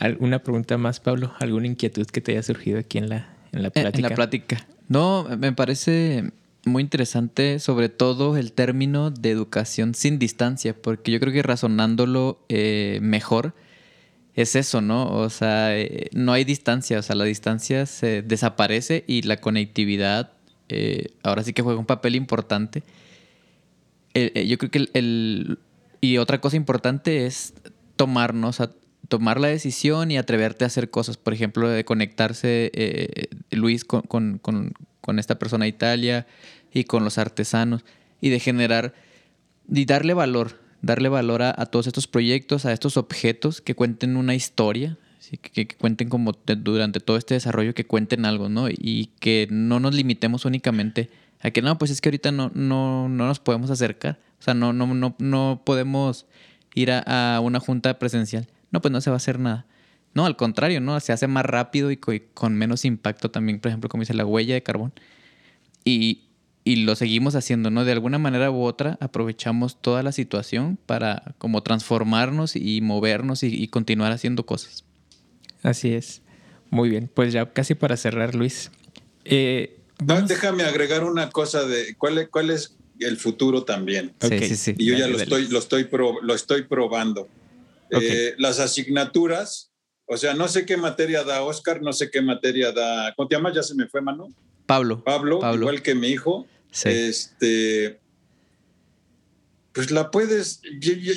[0.00, 1.32] ¿Alguna pregunta más, Pablo?
[1.40, 3.98] ¿Alguna inquietud que te haya surgido aquí en la, en la plática?
[3.98, 4.66] En la plática.
[4.88, 6.32] No, me parece
[6.64, 12.42] muy interesante, sobre todo el término de educación sin distancia, porque yo creo que razonándolo
[12.48, 13.54] eh, mejor
[14.34, 15.06] es eso, ¿no?
[15.10, 20.32] O sea, eh, no hay distancia, o sea, la distancia se desaparece y la conectividad
[20.70, 22.82] eh, ahora sí que juega un papel importante.
[24.14, 25.58] yo creo que el, el,
[26.00, 27.52] Y otra cosa importante es
[27.96, 28.70] tomarnos a
[29.10, 31.18] tomar la decisión y atreverte a hacer cosas.
[31.18, 34.02] Por ejemplo, de conectarse eh, Luis con,
[34.38, 34.72] con,
[35.18, 36.26] esta persona de Italia
[36.72, 37.84] y con los artesanos
[38.20, 38.94] y de generar
[39.68, 44.36] y darle valor, darle valor a, todos estos proyectos, a estos objetos que cuenten una
[44.36, 44.96] historia,
[45.52, 48.68] que, cuenten como durante todo este desarrollo, que cuenten algo, ¿no?
[48.68, 53.08] Y que no nos limitemos únicamente a que no, pues es que ahorita no, no,
[53.08, 54.20] no nos podemos acercar.
[54.38, 56.26] O sea, no, no, no, no podemos
[56.74, 58.46] ir a, una junta presencial.
[58.70, 59.66] No, pues no se va a hacer nada.
[60.14, 60.98] No, al contrario, ¿no?
[61.00, 64.54] Se hace más rápido y con menos impacto también, por ejemplo, como dice la huella
[64.54, 64.92] de carbón.
[65.84, 66.30] Y,
[66.64, 67.84] y lo seguimos haciendo, ¿no?
[67.84, 73.66] De alguna manera u otra aprovechamos toda la situación para como transformarnos y movernos y,
[73.68, 74.84] continuar haciendo cosas.
[75.62, 76.22] Así es.
[76.70, 78.70] Muy bien, pues ya casi para cerrar, Luis.
[79.24, 79.78] Eh,
[80.28, 84.12] déjame agregar una cosa de cuál es, cuál es el futuro también.
[84.20, 84.74] Sí, sí, sí.
[84.78, 85.88] Y yo ya lo estoy, lo estoy,
[86.22, 87.28] lo estoy probando.
[87.90, 89.72] Eh, las asignaturas,
[90.06, 93.14] o sea, no sé qué materia da Oscar, no sé qué materia da.
[93.14, 93.54] ¿Cómo te llamas?
[93.54, 94.28] Ya se me fue, mano.
[94.66, 95.02] Pablo.
[95.02, 96.46] Pablo, igual que mi hijo.
[96.84, 98.00] Este,
[99.72, 100.62] pues la puedes,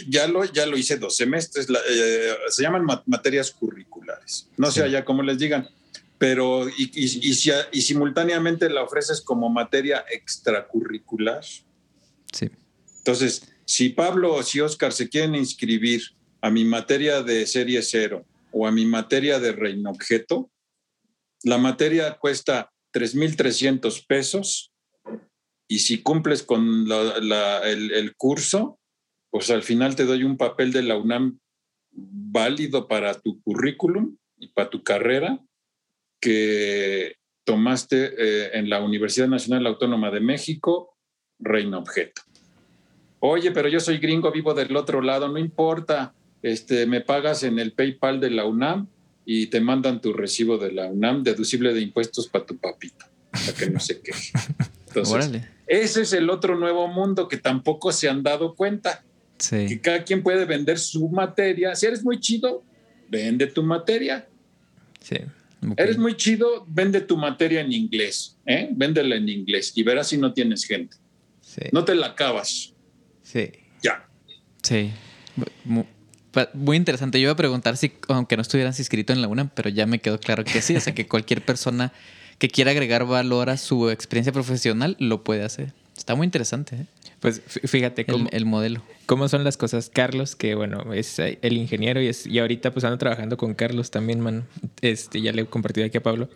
[0.07, 5.03] ya, lo, ya lo hice dos semestres, eh, se llaman materias curriculares, no sé allá
[5.03, 5.67] cómo les digan,
[6.17, 11.43] pero y, y, simultáneamente la ofreces como materia extracurricular.
[12.32, 12.49] Sí.
[12.99, 16.01] Entonces, si Pablo o si Oscar se quieren inscribir
[16.43, 20.51] a mi materia de serie cero o a mi materia de reino objeto,
[21.43, 24.73] la materia cuesta 3.300 pesos
[25.69, 28.77] y si cumples con el, curso,
[29.31, 31.39] pues al final te doy un papel de la UNAM
[31.91, 35.39] válido para tu currículum y para tu carrera
[36.19, 37.15] que
[37.45, 40.97] tomaste eh, en la Universidad Nacional Autónoma de México,
[41.39, 42.21] Reino Objeto.
[43.19, 46.13] Oye, pero yo soy gringo, vivo del otro lado, no importa,
[46.43, 48.87] este, me pagas en el PayPal de la UNAM
[49.25, 53.53] y te mandan tu recibo de la UNAM deducible de impuestos para tu papito, para
[53.53, 54.31] que no se queje.
[54.87, 59.03] Entonces, ese es el otro nuevo mundo que tampoco se han dado cuenta.
[59.49, 61.75] Que cada quien puede vender su materia.
[61.75, 62.63] Si eres muy chido,
[63.09, 64.27] vende tu materia.
[65.01, 65.17] Sí.
[65.77, 68.37] Eres muy chido, vende tu materia en inglés.
[68.45, 68.69] ¿eh?
[68.71, 70.97] Véndela en inglés y verás si no tienes gente.
[71.71, 72.73] No te la acabas.
[73.21, 73.51] Sí.
[73.81, 74.07] Ya.
[74.61, 74.91] Sí.
[76.53, 77.19] Muy interesante.
[77.19, 79.99] Yo iba a preguntar si, aunque no estuvieras inscrito en la UNAM, pero ya me
[79.99, 80.75] quedó claro que sí.
[80.75, 81.91] O sea, que cualquier persona
[82.39, 85.73] que quiera agregar valor a su experiencia profesional lo puede hacer.
[85.95, 86.75] Está muy interesante.
[86.75, 86.86] ¿eh?
[87.19, 88.84] Pues fíjate cómo, el, modelo.
[89.05, 89.89] Cómo son las cosas.
[89.89, 93.91] Carlos, que bueno, es el ingeniero y, es, y ahorita pues ando trabajando con Carlos
[93.91, 94.45] también, man.
[94.81, 96.29] Este, ya le he compartido aquí a Pablo.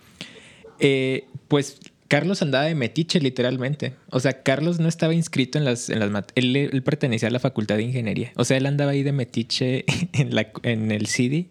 [0.79, 3.93] Eh, pues Carlos andaba de metiche, literalmente.
[4.09, 5.89] O sea, Carlos no estaba inscrito en las...
[5.89, 8.31] En las él, él, pertenecía a la facultad de ingeniería.
[8.35, 11.49] O sea, él andaba ahí de metiche en, la, en el CIDI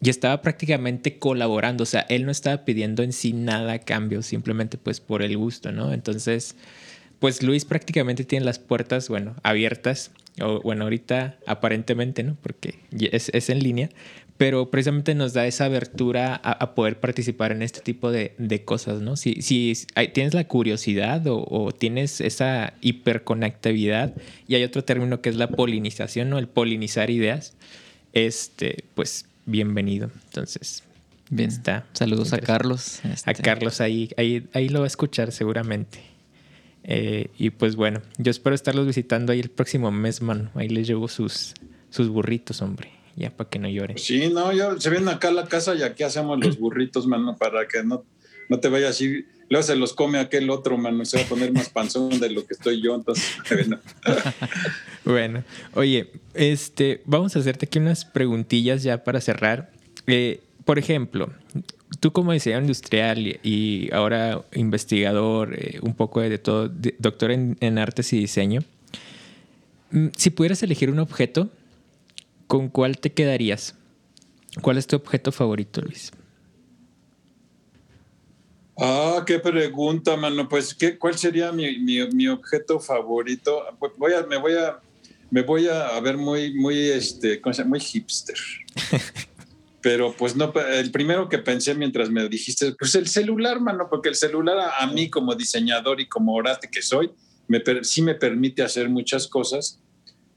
[0.00, 1.82] y estaba prácticamente colaborando.
[1.82, 5.36] O sea, él no estaba pidiendo en sí nada a cambio, simplemente pues por el
[5.36, 5.92] gusto, ¿no?
[5.92, 6.54] Entonces,
[7.18, 10.12] pues Luis prácticamente tiene las puertas, bueno, abiertas.
[10.40, 12.36] O bueno, ahorita aparentemente, ¿no?
[12.40, 13.90] Porque es, es en línea,
[14.38, 19.16] pero precisamente nos da esa abertura a, poder participar en este tipo de, cosas, ¿no?
[19.16, 19.76] Si, si
[20.14, 24.14] tienes la curiosidad o, tienes esa hiperconectividad,
[24.46, 26.38] y hay otro término que es la polinización, ¿no?
[26.38, 27.54] El polinizar ideas,
[28.12, 30.08] este, pues bienvenido.
[30.26, 30.84] Entonces,
[31.30, 31.48] bien.
[31.50, 33.00] Está Saludos a Carlos.
[33.04, 33.42] A este.
[33.42, 35.98] Carlos ahí, ahí, ahí lo va a escuchar seguramente.
[36.84, 40.52] Eh, y pues bueno, yo espero estarlos visitando ahí el próximo mes, mano.
[40.54, 41.54] Ahí les llevo sus,
[41.90, 43.98] sus burritos, hombre ya para que no lloren.
[43.98, 47.36] Sí, no, yo, se vienen acá a la casa y aquí hacemos los burritos, mano,
[47.36, 48.04] para que no,
[48.48, 49.24] no te vayas así.
[49.50, 52.46] Luego se los come aquel otro, mano, se va a poner más panzón de lo
[52.46, 53.24] que estoy yo, entonces.
[55.04, 55.42] bueno,
[55.74, 59.70] oye, este, vamos a hacerte aquí unas preguntillas ya para cerrar.
[60.06, 61.30] Eh, por ejemplo,
[62.00, 67.78] tú como diseñador industrial y, ahora investigador, eh, un poco de todo, doctor en, en
[67.78, 68.62] artes y diseño,
[69.92, 71.48] mm, si pudieras elegir un objeto
[72.48, 73.76] ¿Con cuál te quedarías?
[74.62, 76.10] ¿Cuál es tu objeto favorito, Luis?
[78.76, 80.48] Ah, qué pregunta, mano.
[80.48, 83.64] Pues, ¿qué, ¿cuál sería mi, objeto favorito?
[83.78, 84.80] Pues, voy a, me voy a,
[85.30, 88.36] me voy a ver muy, muy, este, muy hipster.
[89.82, 94.08] Pero pues no, el primero que pensé mientras me dijiste, pues el celular, mano, porque
[94.08, 97.10] el celular a, mí como diseñador y como orate que soy,
[97.46, 99.80] me, sí me permite hacer muchas cosas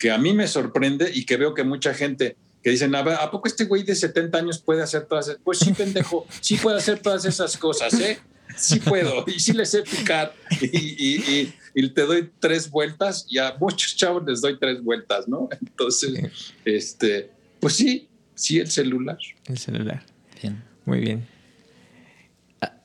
[0.01, 3.17] que a mí me sorprende y que veo que mucha gente que dicen, a, ver,
[3.21, 5.39] ¿a poco este güey de 70 años puede hacer todas esas?
[5.43, 8.19] Pues sí, pendejo, sí puede hacer todas esas cosas, ¿eh?
[8.57, 11.45] Sí puedo, y sí les sé picar, y,
[11.89, 15.47] te doy tres vueltas, y a muchos chavos les doy tres vueltas, ¿no?
[15.61, 17.29] Entonces, este,
[17.59, 19.19] pues sí, sí, el celular.
[19.45, 20.03] El celular.
[20.41, 20.63] Bien.
[20.83, 21.27] Muy bien.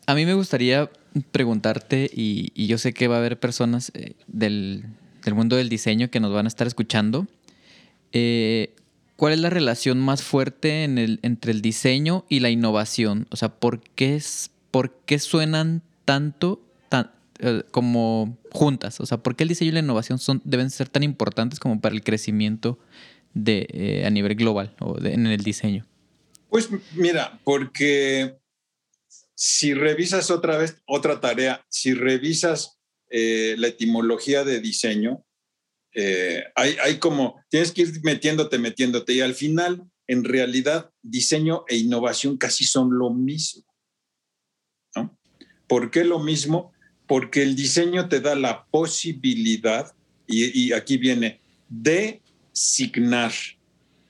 [0.07, 0.91] A, mí me gustaría
[1.33, 4.85] preguntarte, y, yo sé que va a haber personas eh, del,
[5.27, 7.27] del mundo del diseño que nos van a estar escuchando.
[8.13, 8.75] Eh,
[9.17, 13.27] ¿cuál es la relación más fuerte entre el diseño y la innovación?
[13.31, 14.23] O sea, ¿por qué,
[14.71, 17.11] por qué suenan tanto tan,
[17.41, 19.01] eh, como juntas?
[19.01, 21.95] O sea, ¿por qué el diseño y la innovación deben ser tan importantes como para
[21.95, 22.79] el crecimiento
[23.45, 25.85] eh, a nivel global o en el diseño?
[26.49, 28.39] Pues mira, porque
[29.35, 32.76] si revisas otra vez, otra tarea, si revisas
[33.11, 35.25] eh, la etimología de diseño,
[35.95, 41.65] eh, hay, hay, como, tienes que ir metiéndote, metiéndote, y al final, en realidad, diseño
[41.69, 43.65] e innovación casi son lo mismo.
[44.95, 45.19] ¿no?
[45.67, 46.73] ¿Por qué lo mismo?
[47.07, 49.95] Porque el diseño te da la posibilidad,
[50.27, 52.21] y, y aquí viene, de
[52.53, 53.33] signar.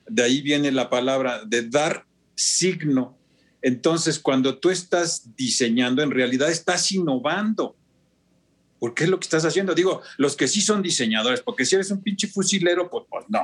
[0.07, 3.17] De ahí viene la palabra de dar signo.
[3.61, 7.76] Entonces, cuando tú estás diseñando, en realidad estás innovando.
[8.79, 9.73] ¿Por qué es lo que estás haciendo?
[9.73, 13.43] Digo, los que sí son diseñadores, porque si eres un pinche fusilero, pues, pues no.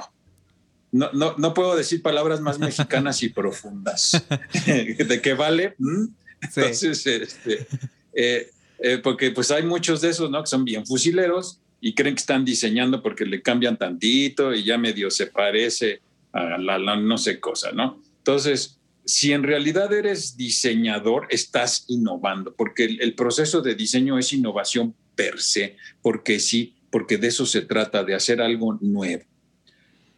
[0.91, 4.23] No, no, no, puedo decir palabras más mexicanas y profundas.
[4.65, 5.75] ¿De qué vale?
[5.79, 6.05] ¿Mm?
[6.41, 7.67] Entonces, este,
[8.13, 10.43] eh, eh, porque pues hay muchos de esos, ¿no?
[10.43, 14.77] Que son bien fusileros y creen que están diseñando porque le cambian tantito y ya
[14.77, 18.01] medio se parece a la, la no sé cosa, ¿no?
[18.19, 24.95] Entonces, si en realidad eres diseñador, estás innovando, porque el, proceso de diseño es innovación
[25.15, 29.23] per se, porque sí, porque de eso se trata, de hacer algo nuevo.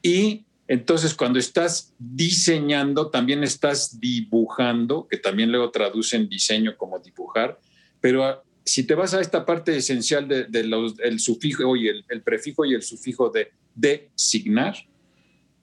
[0.01, 7.59] Y entonces cuando estás diseñando, también estás dibujando, que también luego traducen diseño como dibujar,
[8.01, 12.65] pero ah, si te vas a esta parte esencial del de, sufijo y el, prefijo
[12.65, 14.75] y el sufijo de designar,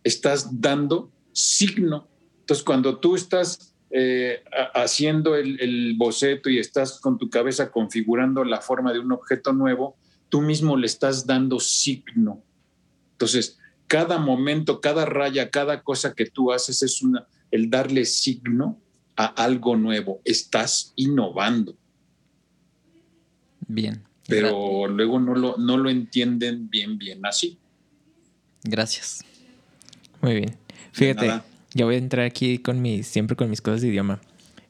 [0.04, 2.12] estás dando signo
[2.42, 4.42] entonces, cuando tú estás eh,
[4.74, 9.96] haciendo el, boceto y estás con tu cabeza configurando la forma de un objeto nuevo,
[10.30, 12.42] tú mismo le estás dando signo.
[13.12, 18.80] Entonces, cada momento, cada raya, cada cosa que tú haces es una, el darle signo
[19.14, 20.22] a algo nuevo.
[20.24, 21.76] Estás innovando.
[23.68, 24.02] Bien.
[24.26, 27.58] Pero luego no lo, no lo entienden bien, bien así.
[28.64, 29.22] Gracias.
[30.22, 30.56] Muy bien.
[30.92, 31.42] Fíjate,
[31.74, 34.20] ya voy a entrar aquí con mis, siempre con mis cosas de idioma.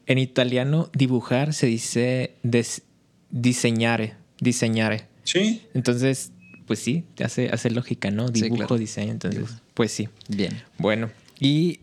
[0.05, 2.83] En italiano, dibujar se dice des,
[3.29, 5.07] diseñare, diseñare.
[5.23, 5.61] Sí.
[5.73, 6.31] Entonces,
[6.67, 8.29] pues sí, hace, hace lógica, ¿no?
[8.29, 10.09] Dibujo, diseño, entonces, pues sí.
[10.27, 10.61] Bien.
[10.77, 11.79] Bueno, y...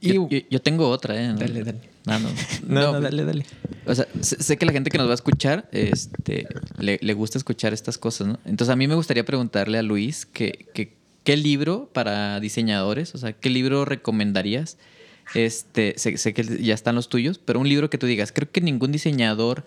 [0.00, 1.34] yo, tengo otra, ¿eh?
[1.36, 1.80] Dale, dale.
[2.06, 2.28] No, no,
[2.66, 3.44] no, no, dale, dale.
[3.86, 6.48] O sea, sé, que la gente que nos va a escuchar este,
[6.78, 8.38] le, le, gusta escuchar estas cosas, ¿no?
[8.46, 13.14] Entonces a mí me gustaría preguntarle a Luis que, que ¿Qué libro para diseñadores?
[13.14, 14.78] O sea, ¿qué libro recomendarías?
[15.34, 18.60] Este, sé, que ya están los tuyos, pero un libro que tú digas, creo que
[18.60, 19.64] ningún diseñador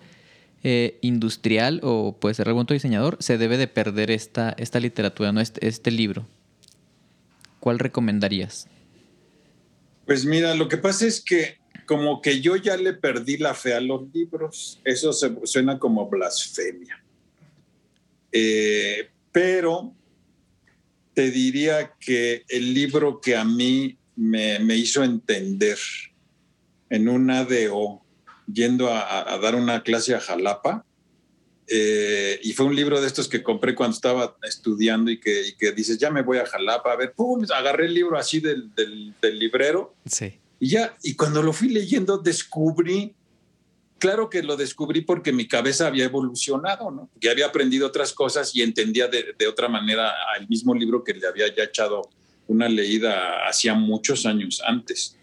[0.62, 5.32] eh, industrial o puede ser algún otro diseñador se debe de perder esta, esta literatura,
[5.32, 5.40] ¿no?
[5.40, 6.26] Este, este libro.
[7.60, 8.68] ¿Cuál recomendarías?
[10.06, 13.74] Pues mira, lo que pasa es que como que yo ya le perdí la fe
[13.74, 14.80] a los libros.
[14.84, 17.02] Eso suena como blasfemia.
[18.32, 19.94] Eh, pero
[21.14, 25.78] te diría que el libro que a mí me, hizo entender
[26.90, 28.02] en un ADO,
[28.52, 30.84] yendo a, dar una clase a Jalapa,
[31.66, 35.72] eh, y fue un libro de estos que compré cuando estaba estudiando y que, que
[35.72, 39.38] dices, ya me voy a Jalapa, a ver, pum, agarré el libro así del, del
[39.38, 39.94] librero.
[40.04, 40.38] Sí.
[40.60, 43.14] Y ya, y cuando lo fui leyendo, descubrí
[44.04, 47.08] claro que lo descubrí porque mi cabeza había evolucionado, ¿no?
[47.18, 51.26] Que había aprendido otras cosas y entendía de, otra manera el mismo libro que le
[51.26, 52.10] había ya echado
[52.46, 55.16] una leída hacía muchos años antes.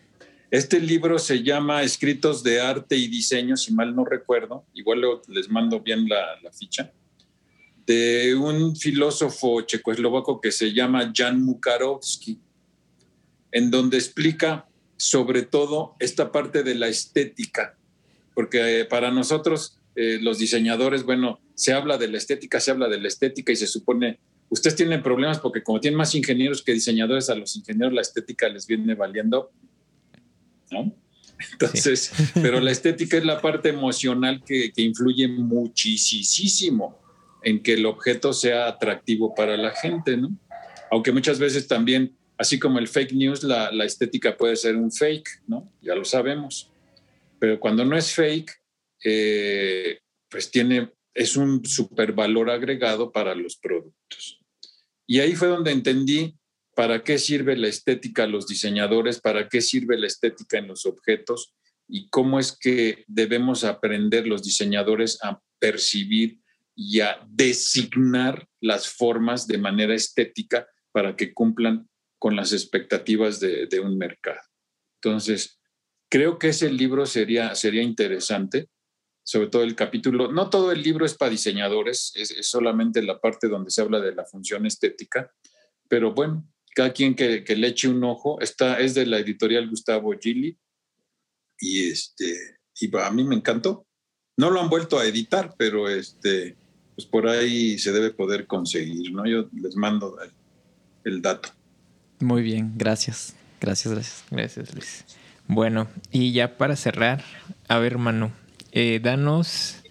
[0.50, 5.48] Este libro se llama Escritos de Arte y Diseño, si mal no recuerdo, igual les
[5.48, 6.92] mando bien la, la ficha,
[7.86, 12.40] de un filósofo checoslovaco que se llama Jan Mukarowski,
[13.52, 14.66] en donde explica
[14.98, 17.78] sobre todo esta parte de la estética
[18.34, 22.88] porque eh, para nosotros, eh, los diseñadores, bueno, se habla de la estética, se habla
[22.88, 24.20] de la estética y se supone,
[24.50, 28.48] ustedes tienen problemas porque como tienen más ingenieros que diseñadores, a los ingenieros la estética
[28.50, 29.52] les viene valiendo,
[30.72, 30.96] ¿no?
[31.54, 37.00] Entonces, pero la estética es la parte emocional que, que influye muchísimo
[37.44, 40.30] en que el objeto sea atractivo para la gente, ¿no?
[40.92, 44.92] Aunque muchas veces también, así como el fake news, la, la estética puede ser un
[44.92, 45.72] fake, ¿no?
[45.82, 46.71] Ya lo sabemos
[47.42, 48.52] pero cuando no es fake,
[49.04, 49.98] eh,
[50.30, 54.40] pues tiene, es un super valor agregado para los productos.
[55.08, 56.38] Y ahí fue donde entendí
[56.76, 60.86] para qué sirve la estética a los diseñadores, para qué sirve la estética en los
[60.86, 61.56] objetos
[61.88, 66.40] y cómo es que debemos aprender los diseñadores a percibir
[66.76, 71.90] y a designar las formas de manera estética para que cumplan
[72.20, 74.42] con las expectativas de, un mercado.
[75.02, 75.60] Entonces,
[76.12, 78.70] creo que ese libro sería, sería interesante,
[79.24, 83.48] sobre todo el capítulo, no todo el libro es para diseñadores, es, solamente la parte
[83.48, 85.32] donde se habla de la función estética,
[85.88, 86.46] pero bueno,
[86.76, 90.58] cada quien que, le eche un ojo, está, es de la editorial Gustavo Gili
[91.58, 93.88] y, este, y a mí me encantó.
[94.38, 96.58] No lo han vuelto a editar, pero este,
[96.96, 99.26] pues por ahí se debe poder conseguir, ¿no?
[99.26, 100.18] Yo les mando
[101.06, 101.50] el, dato.
[102.20, 103.36] Muy bien, gracias.
[103.62, 104.24] Gracias, gracias.
[104.30, 105.06] Gracias, Luis.
[105.54, 107.26] Bueno, y ya para cerrar,
[107.68, 108.32] a ver, hermano,
[108.72, 109.84] eh, danos,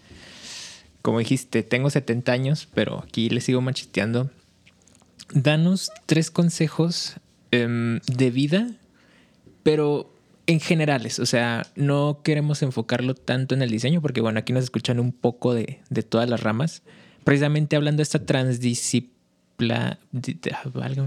[1.03, 4.31] como dijiste, tengo 70 años, pero aquí le sigo macheteando.
[5.35, 7.17] Danos tres consejos
[7.51, 8.71] em, de vida,
[9.63, 10.11] pero
[10.47, 14.65] en generales, o sea, no queremos enfocarlo tanto en el diseño, porque bueno, aquí nos
[14.65, 16.83] escuchan un poco de, todas las ramas,
[17.23, 19.20] precisamente hablando de esta transdisciplina.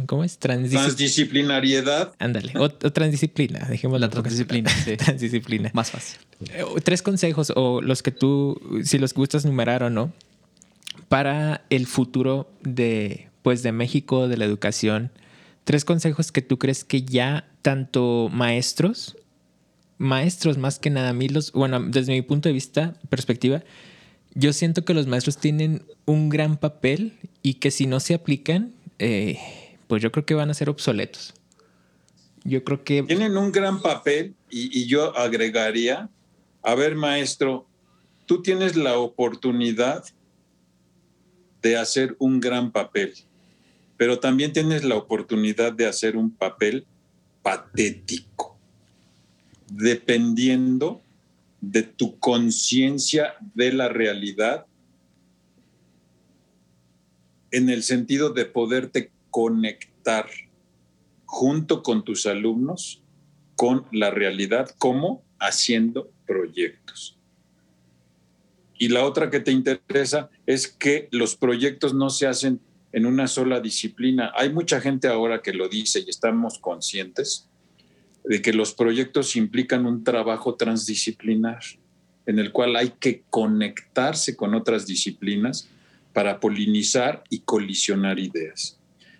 [0.05, 0.37] ¿Cómo es?
[0.37, 2.13] Transdisciplinariedad.
[2.19, 4.71] Ándale, o, transdisciplina, dejemos la transdisciplina.
[4.97, 5.71] transdisciplina.
[5.73, 6.19] Más fácil.
[6.53, 10.13] Eh, tres consejos, o los que tú, si los gustas numerar o no,
[11.09, 15.11] para el futuro de, pues, de México, de la educación.
[15.63, 19.15] Tres consejos que tú crees que ya tanto maestros
[19.97, 23.63] maestros más que nada, a mí los, bueno, desde mi punto de vista, perspectiva,
[24.35, 28.73] yo siento que los maestros tienen un gran papel y que si no se aplican,
[28.99, 29.39] eh,
[29.87, 31.33] pues yo creo que van a ser obsoletos.
[32.43, 33.03] Yo creo que...
[33.03, 36.09] Tienen un gran papel y, y yo agregaría,
[36.61, 37.65] a ver maestro,
[38.25, 40.03] tú tienes la oportunidad
[41.61, 43.13] de hacer un gran papel,
[43.97, 46.85] pero también tienes la oportunidad de hacer un papel
[47.41, 48.57] patético
[49.75, 51.02] dependiendo
[51.63, 54.65] de tu conciencia de la realidad
[57.51, 60.27] en el sentido de poderte conectar
[61.23, 63.01] junto con tus alumnos
[63.55, 67.17] con la realidad, como haciendo proyectos.
[68.77, 72.59] Y la otra que te interesa es que los proyectos no se hacen
[72.91, 74.33] en una sola disciplina.
[74.35, 77.49] Hay mucha gente ahora que lo dice y estamos conscientes
[78.23, 81.59] de que los proyectos implican un trabajo transdisciplinar
[82.25, 85.69] en el cual hay que conectarse con otras disciplinas
[86.13, 88.79] para polinizar y colisionar ideas.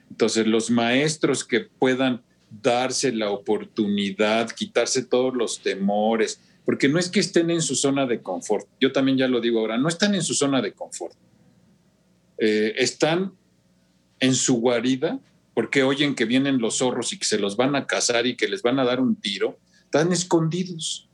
[0.09, 2.21] Entonces, los maestros que puedan
[2.61, 8.05] darse la oportunidad, quitarse todos los temores, porque no es que estén en su zona
[8.05, 11.15] de confort, yo también ya lo digo ahora, no están en su zona de confort,
[12.37, 13.33] eh, están
[14.19, 15.19] en su guarida
[15.53, 18.47] porque oyen que vienen los zorros y que se los van a cazar y que
[18.47, 21.07] les van a dar un tiro, están escondidos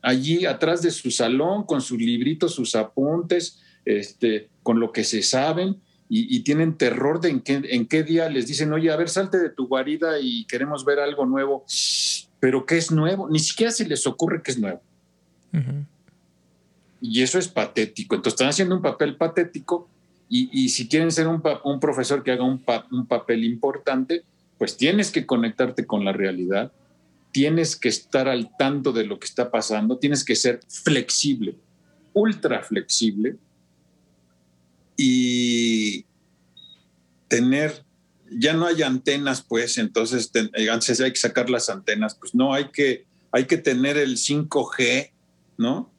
[0.00, 5.22] allí atrás de su salón con sus libritos, sus apuntes, este, con lo que se
[5.22, 5.80] saben
[6.14, 9.38] y, tienen terror de en qué, en qué día les dicen, oye, a ver, salte
[9.38, 11.64] de tu guarida y queremos ver algo nuevo.
[12.38, 13.30] Pero ¿qué es nuevo?
[13.30, 14.82] Ni siquiera se les ocurre que es nuevo.
[17.00, 18.14] Y eso es patético.
[18.14, 19.88] Entonces están haciendo un papel patético
[20.34, 21.42] y, si quieren ser un,
[21.78, 24.24] profesor que haga un, papel importante,
[24.56, 26.72] pues tienes que conectarte con la realidad,
[27.32, 31.54] tienes que estar al tanto de lo que está pasando, tienes que ser flexible,
[32.14, 33.36] ultra flexible
[34.96, 36.06] y
[37.28, 37.84] tener,
[38.30, 42.54] ya no hay antenas, pues entonces eh, antes hay que sacar las antenas, pues no,
[42.54, 45.10] hay que, hay que tener el 5G,
[45.58, 45.92] ¿no?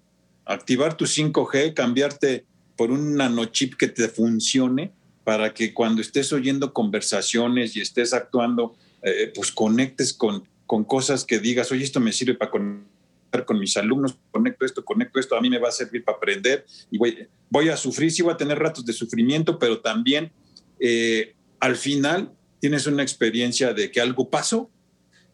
[0.44, 4.92] Activar tu 5G, cambiarte por un nanochip que te funcione
[5.24, 11.24] para que cuando estés oyendo conversaciones y estés actuando, eh, pues conectes con, con cosas
[11.24, 15.36] que digas, oye, esto me sirve para conectar con mis alumnos, conecto esto, conecto esto,
[15.36, 18.34] a mí me va a servir para aprender y voy, voy a sufrir, sí voy
[18.34, 20.32] a tener ratos de sufrimiento, pero también
[20.80, 24.70] eh, al final tienes una experiencia de que algo pasó.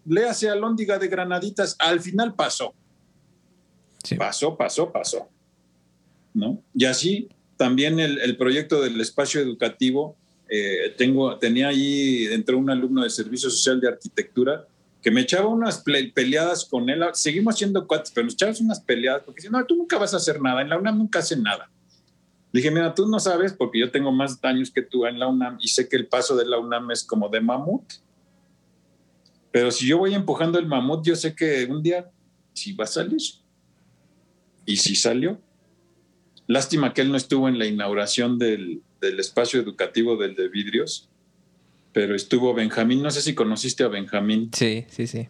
[0.05, 2.73] Léase Alóndiga de Granaditas, al final pasó.
[4.17, 5.29] Pasó, pasó, pasó.
[6.33, 6.61] ¿No?
[6.73, 7.29] Y así
[7.59, 10.15] también el, proyecto del espacio educativo,
[10.47, 14.65] eh, tengo, tenía ahí, entre un alumno de Servicio Social de Arquitectura,
[15.01, 15.83] que me echaba unas
[16.13, 19.75] peleadas con él, seguimos haciendo cuates, pero nos echabas unas peleadas, porque dice, no, tú
[19.75, 21.69] nunca vas a hacer nada, en la UNAM nunca hacen nada.
[22.53, 25.57] dije, mira, tú no sabes, porque yo tengo más años que tú en la UNAM
[25.59, 27.83] y sé que el paso de la UNAM es como de mamut.
[29.51, 32.09] Pero si yo voy empujando el mamut, yo sé que un día
[32.53, 33.19] sí va a salir.
[34.65, 35.41] Y sí salió.
[36.49, 41.07] Lástima que él no estuvo en la inauguración del, espacio educativo del de vidrios,
[41.93, 43.03] pero estuvo Benjamín.
[43.03, 44.49] No sé si conociste a Benjamín.
[44.51, 45.27] Sí, sí, sí.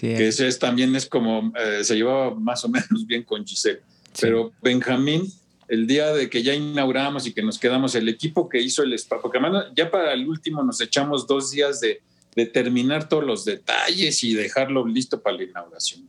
[0.00, 3.82] que ese es, también es como, eh, se llevaba más o menos bien con Giselle.
[4.20, 5.22] Pero Benjamín,
[5.68, 8.94] el día de que ya inauguramos y que nos quedamos, el equipo que hizo el
[8.94, 9.38] espacio, porque
[9.76, 12.02] ya para el último nos echamos dos días de
[12.34, 16.08] determinar todos los detalles y dejarlo listo para la inauguración.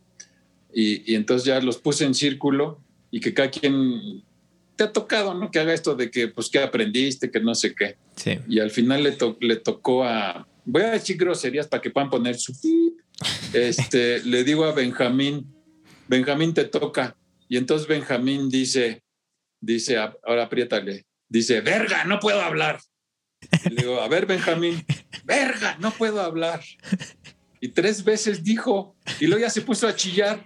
[0.74, 2.80] Y, entonces ya los puse en círculo
[3.14, 4.24] y que cada quien
[4.76, 5.52] te ha tocado, ¿no?
[5.52, 7.96] Que haga esto de que, pues, que aprendiste, que no sé qué.
[8.16, 8.40] Sí.
[8.50, 12.40] Y al final le, le tocó a, voy a decir groserías para que puedan poner
[12.40, 12.54] su...
[13.54, 15.46] Este, le digo a Benjamín,
[16.08, 17.16] Benjamín te toca.
[17.48, 19.04] Y entonces Benjamín dice,
[19.62, 22.80] dice, ahora apriétale, dice, verga, no puedo hablar.
[23.64, 24.84] Y le digo, a ver, Benjamín,
[25.24, 26.64] verga, no puedo hablar.
[27.62, 30.44] Y tres veces dijo, y luego ya se puso a chillar.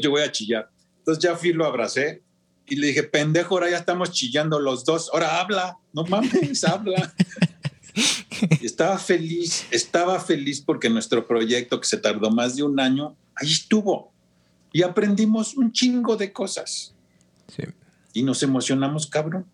[0.00, 0.70] Yo voy a chillar.
[0.98, 2.22] Entonces ya fui, lo abracé
[2.66, 7.14] y le dije, pendejo, ahora ya estamos chillando los dos, ahora habla, no mames, habla.
[8.60, 13.16] Y estaba feliz, estaba feliz porque nuestro proyecto, que se tardó más de un año,
[13.34, 14.12] ahí estuvo.
[14.72, 16.94] Y aprendimos un chingo de cosas.
[17.48, 17.62] Sí.
[18.12, 19.46] Y nos emocionamos, cabrón.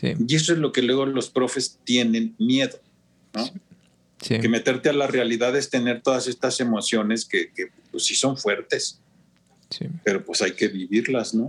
[0.00, 2.78] Y eso es lo que luego los profes tienen miedo,
[3.32, 3.50] ¿no?
[4.18, 8.36] Que meterte a la realidad es tener todas estas emociones que, que pues sí son
[8.36, 9.00] fuertes.
[10.04, 11.48] Pero pues hay que vivirlas, ¿no?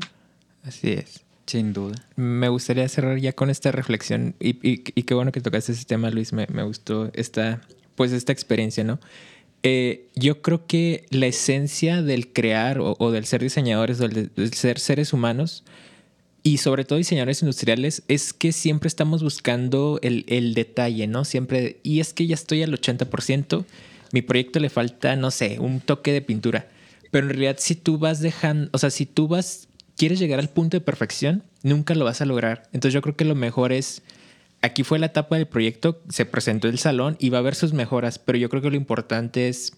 [0.64, 1.22] Así es.
[1.46, 1.96] Sin duda.
[2.16, 6.10] Me gustaría cerrar ya con esta reflexión y, y, qué bueno que tocaste ese tema,
[6.10, 6.34] Luis.
[6.34, 7.62] Me, me gustó esta,
[7.96, 9.00] pues esta experiencia, ¿no?
[9.62, 14.54] Eh, yo creo que la esencia del crear o, del ser diseñadores o del, del
[14.54, 15.64] ser seres humanos
[16.46, 21.26] y sobre todo diseñadores industriales, es que siempre estamos buscando el, el, detalle, ¿no?
[21.26, 23.66] Siempre, y es que ya estoy al 80%,
[24.12, 26.70] mi proyecto le falta, no sé, un toque de pintura.
[27.16, 30.50] Pero en realidad si tú vas dejando, o sea, si tú vas, quieres llegar al
[30.50, 32.64] punto de perfección, nunca lo vas a lograr.
[32.74, 34.04] Entonces yo creo que lo mejor es,
[34.62, 37.72] aquí fue la etapa del proyecto, se presentó el salón y va a haber sus
[37.72, 39.78] mejoras, pero yo creo que lo importante es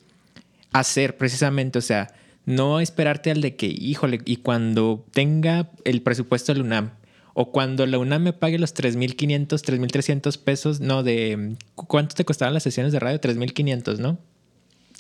[0.72, 2.08] hacer precisamente, o sea,
[2.48, 6.92] no esperarte al de que, híjole, y cuando tenga el presupuesto de la UNAM,
[7.36, 12.56] o cuando la UNAM me pague los 3.500, 3.300 pesos, no, de cuánto te costaban
[12.56, 14.18] las sesiones de radio, 3.500, ¿no?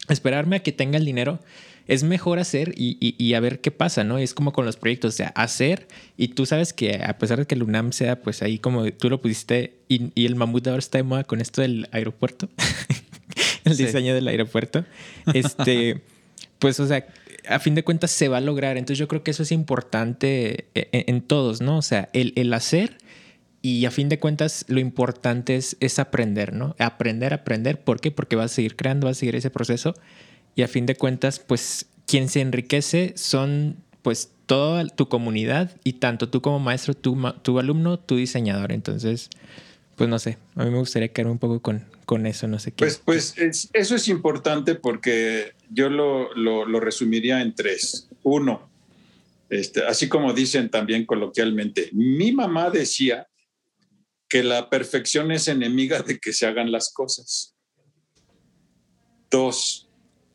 [0.07, 1.39] Esperarme a que tenga el dinero
[1.88, 4.18] es mejor hacer y, a ver qué pasa, ¿no?
[4.18, 5.88] Es como con los proyectos, o sea, hacer
[6.18, 9.09] y tú sabes que a pesar de que el UNAM sea pues ahí como tú
[9.09, 12.49] lo pusiste y, el mamut ahora está de moda con esto del aeropuerto,
[13.64, 14.85] el diseño del aeropuerto,
[15.34, 16.01] este,
[16.59, 17.07] pues o sea,
[17.47, 18.77] a fin de cuentas se va a lograr.
[18.77, 21.77] Entonces yo creo que eso es importante eh, en, todos, ¿no?
[21.77, 22.97] O sea, el, hacer
[23.61, 26.76] y a fin de cuentas lo importante es, es, aprender, ¿no?
[26.80, 27.80] Aprender, aprender.
[27.80, 28.11] ¿Por qué?
[28.11, 29.93] Porque vas a seguir creando, vas a seguir ese proceso
[30.57, 35.93] y a fin de cuentas, pues quien se enriquece son pues toda tu comunidad y
[35.93, 38.71] tanto tú como maestro, tu, tu alumno, tu diseñador.
[38.71, 39.29] Entonces,
[39.95, 42.71] pues no sé, a mí me gustaría quedar un poco con, con eso, no sé
[42.71, 42.77] qué.
[42.77, 43.35] Pues, pues
[43.71, 48.09] eso es importante porque yo lo, lo, resumiría en tres.
[48.23, 48.67] Uno,
[49.51, 53.27] este, así como dicen también coloquialmente, mi mamá decía
[54.27, 57.53] que la perfección es enemiga de que se hagan las cosas.
[59.29, 59.86] Dos,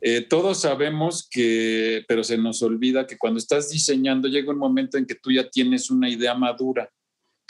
[0.03, 4.99] eh, todos sabemos que, pero se nos olvida que cuando estás diseñando llega un momento
[4.99, 6.91] en que tú ya tienes una idea madura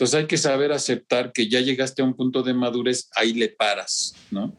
[0.03, 3.49] entonces hay que saber aceptar que ya llegaste a un punto de madurez, ahí le
[3.49, 4.53] paras, ¿no?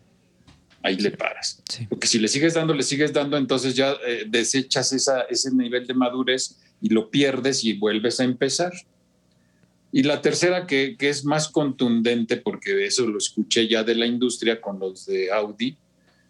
[0.82, 1.62] Ahí le paras.
[1.90, 5.94] Porque si le sigues dando, le sigues dando, entonces ya eh, desechas ese nivel de
[5.94, 8.72] madurez y lo pierdes y vuelves a empezar.
[9.92, 14.06] Y la tercera, que, que, es más contundente, porque eso lo escuché ya de la
[14.06, 15.78] industria con los de Audi,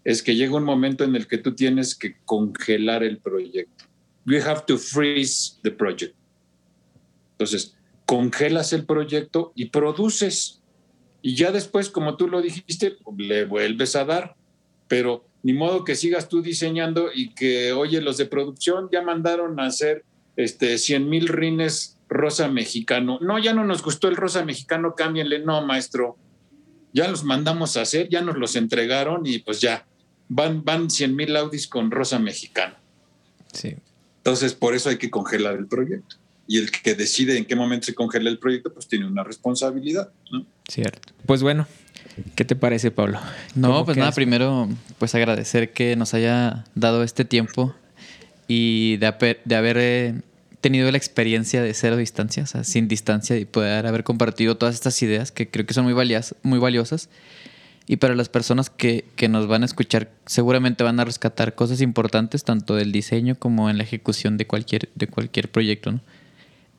[0.03, 3.85] es que llega un momento en el que tú tienes que congelar el proyecto.
[4.25, 6.15] You have to freeze the project.
[7.31, 7.75] Entonces,
[8.05, 10.61] congelas el proyecto y produces.
[11.21, 14.35] Y ya después, como tú lo dijiste, le vuelves a dar.
[14.87, 19.59] Pero ni modo que sigas tú diseñando y que, oye, los de producción ya mandaron
[19.59, 20.03] a hacer
[20.35, 23.19] este, 100 mil rines rosa mexicano.
[23.21, 25.39] No, ya no nos gustó el rosa mexicano, cámbienle.
[25.39, 26.17] No, maestro,
[26.93, 29.85] ya los mandamos a hacer, ya nos los entregaron y pues ya,
[30.33, 32.75] van, van 100 mil Audis con rosa mexicano.
[33.51, 33.75] Sí.
[34.17, 36.15] Entonces, por eso hay que congelar el proyecto
[36.47, 40.09] y el que decide en qué momento se congela el proyecto, pues tiene una responsabilidad,
[40.31, 40.45] ¿no?
[40.67, 41.13] Cierto.
[41.25, 41.67] Pues bueno,
[42.35, 43.19] ¿qué te parece, Pablo?
[43.55, 47.75] No, pues nada, primero, pues agradecer que nos haya dado este tiempo
[48.47, 50.15] y de, de haber eh,
[50.61, 54.75] tenido la experiencia de cero distancia, o sea, sin distancia y poder haber compartido todas
[54.75, 57.09] estas ideas que creo que son muy, valiosas, muy valiosas.
[57.85, 61.81] Y para las personas que, que, nos van a escuchar, seguramente van a rescatar cosas
[61.81, 66.01] importantes, tanto del diseño como en la ejecución de cualquier, de cualquier proyecto, ¿no?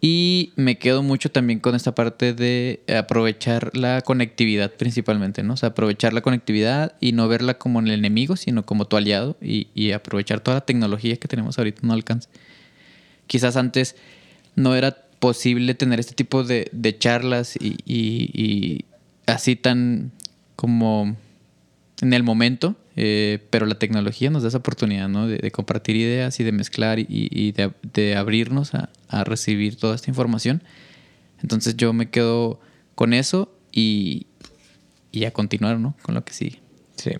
[0.06, 5.55] Y me quedo mucho también con esta parte de aprovechar la conectividad principalmente, ¿no?
[5.55, 9.39] O sea, aprovechar la conectividad y no verla como el enemigo, sino como tu aliado
[9.40, 12.28] y, aprovechar toda la tecnología que tenemos ahorita no alcance.
[13.26, 13.97] Quizás antes
[14.56, 18.85] no era posible tener este tipo de, charlas y,
[19.24, 20.12] así tan
[20.56, 21.16] como
[22.01, 25.26] en el momento, eh, pero la tecnología nos da esa oportunidad, ¿no?
[25.26, 28.90] De, compartir ideas y de mezclar y, de, abrirnos a,
[29.24, 30.62] recibir toda esta información.
[31.43, 32.60] Entonces yo me quedo
[32.94, 34.26] con eso y,
[35.12, 35.97] y a continuar, ¿no?
[36.02, 36.60] Con lo que sigue.
[36.97, 37.12] Sí.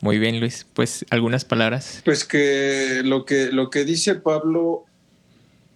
[0.00, 0.66] Muy bien, Luis.
[0.74, 2.02] Pues algunas palabras.
[2.04, 4.84] Pues que lo que, lo que dice Pablo,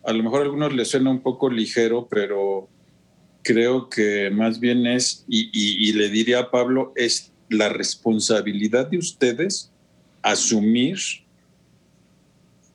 [0.04, 2.68] a lo mejor a algunos les suena un poco ligero, pero
[3.48, 9.72] creo que más bien es, y, le diría a Pablo, es la responsabilidad de ustedes
[10.20, 10.98] asumir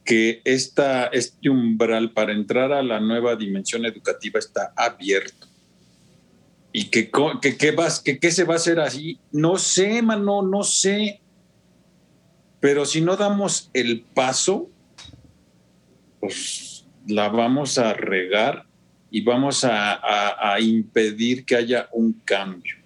[0.04, 5.46] que esta, este umbral para entrar a la nueva dimensión educativa está abierto.
[6.72, 11.22] Y que, que, que, que, se va a hacer así, no sé, mano, no sé.
[12.60, 14.72] Pero si no damos el paso,
[16.20, 18.73] pues la vamos a regar
[19.14, 22.78] y vamos a, impedir que haya un cambio.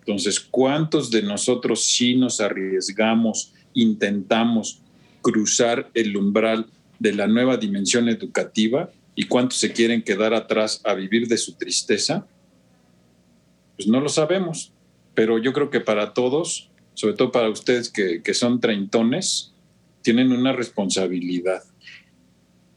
[0.00, 4.80] Entonces, ¿cuántos de nosotros sí nos arriesgamos, intentamos
[5.22, 6.66] cruzar el umbral
[6.98, 11.52] de la nueva dimensión educativa y cuántos se quieren quedar atrás a vivir de su
[11.52, 12.26] tristeza?
[13.76, 14.72] Pues no lo sabemos,
[15.14, 19.54] pero yo creo que para todos, sobre todo para ustedes que, que son treintones,
[20.02, 21.62] tienen una responsabilidad.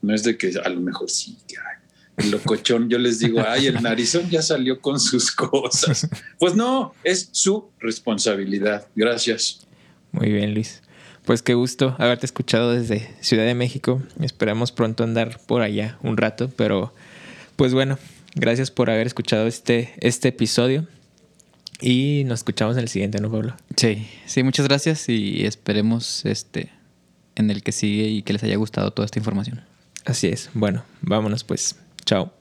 [0.04, 1.77] No es de que a lo mejor sí, que el
[2.18, 6.10] locochón, yo les digo, ay, el narizón ya salió con sus cosas.
[6.40, 8.88] Pues no, es su responsabilidad.
[8.96, 9.68] Gracias.
[10.12, 10.82] Muy bien, Luis.
[11.26, 14.02] Pues qué gusto haberte escuchado desde Ciudad de México.
[14.22, 16.94] Esperamos pronto andar por allá un rato, pero
[17.56, 18.00] pues bueno,
[18.36, 20.88] gracias por haber escuchado este, este episodio.
[21.80, 23.56] Y nos escuchamos en el siguiente, ¿no, Pablo?
[23.76, 26.72] Sí, sí, muchas gracias y esperemos este
[27.36, 29.62] en el que sigue y que les haya gustado toda esta información.
[30.06, 30.50] Así es.
[30.54, 31.76] Bueno, vámonos pues.
[32.08, 32.37] Ciao.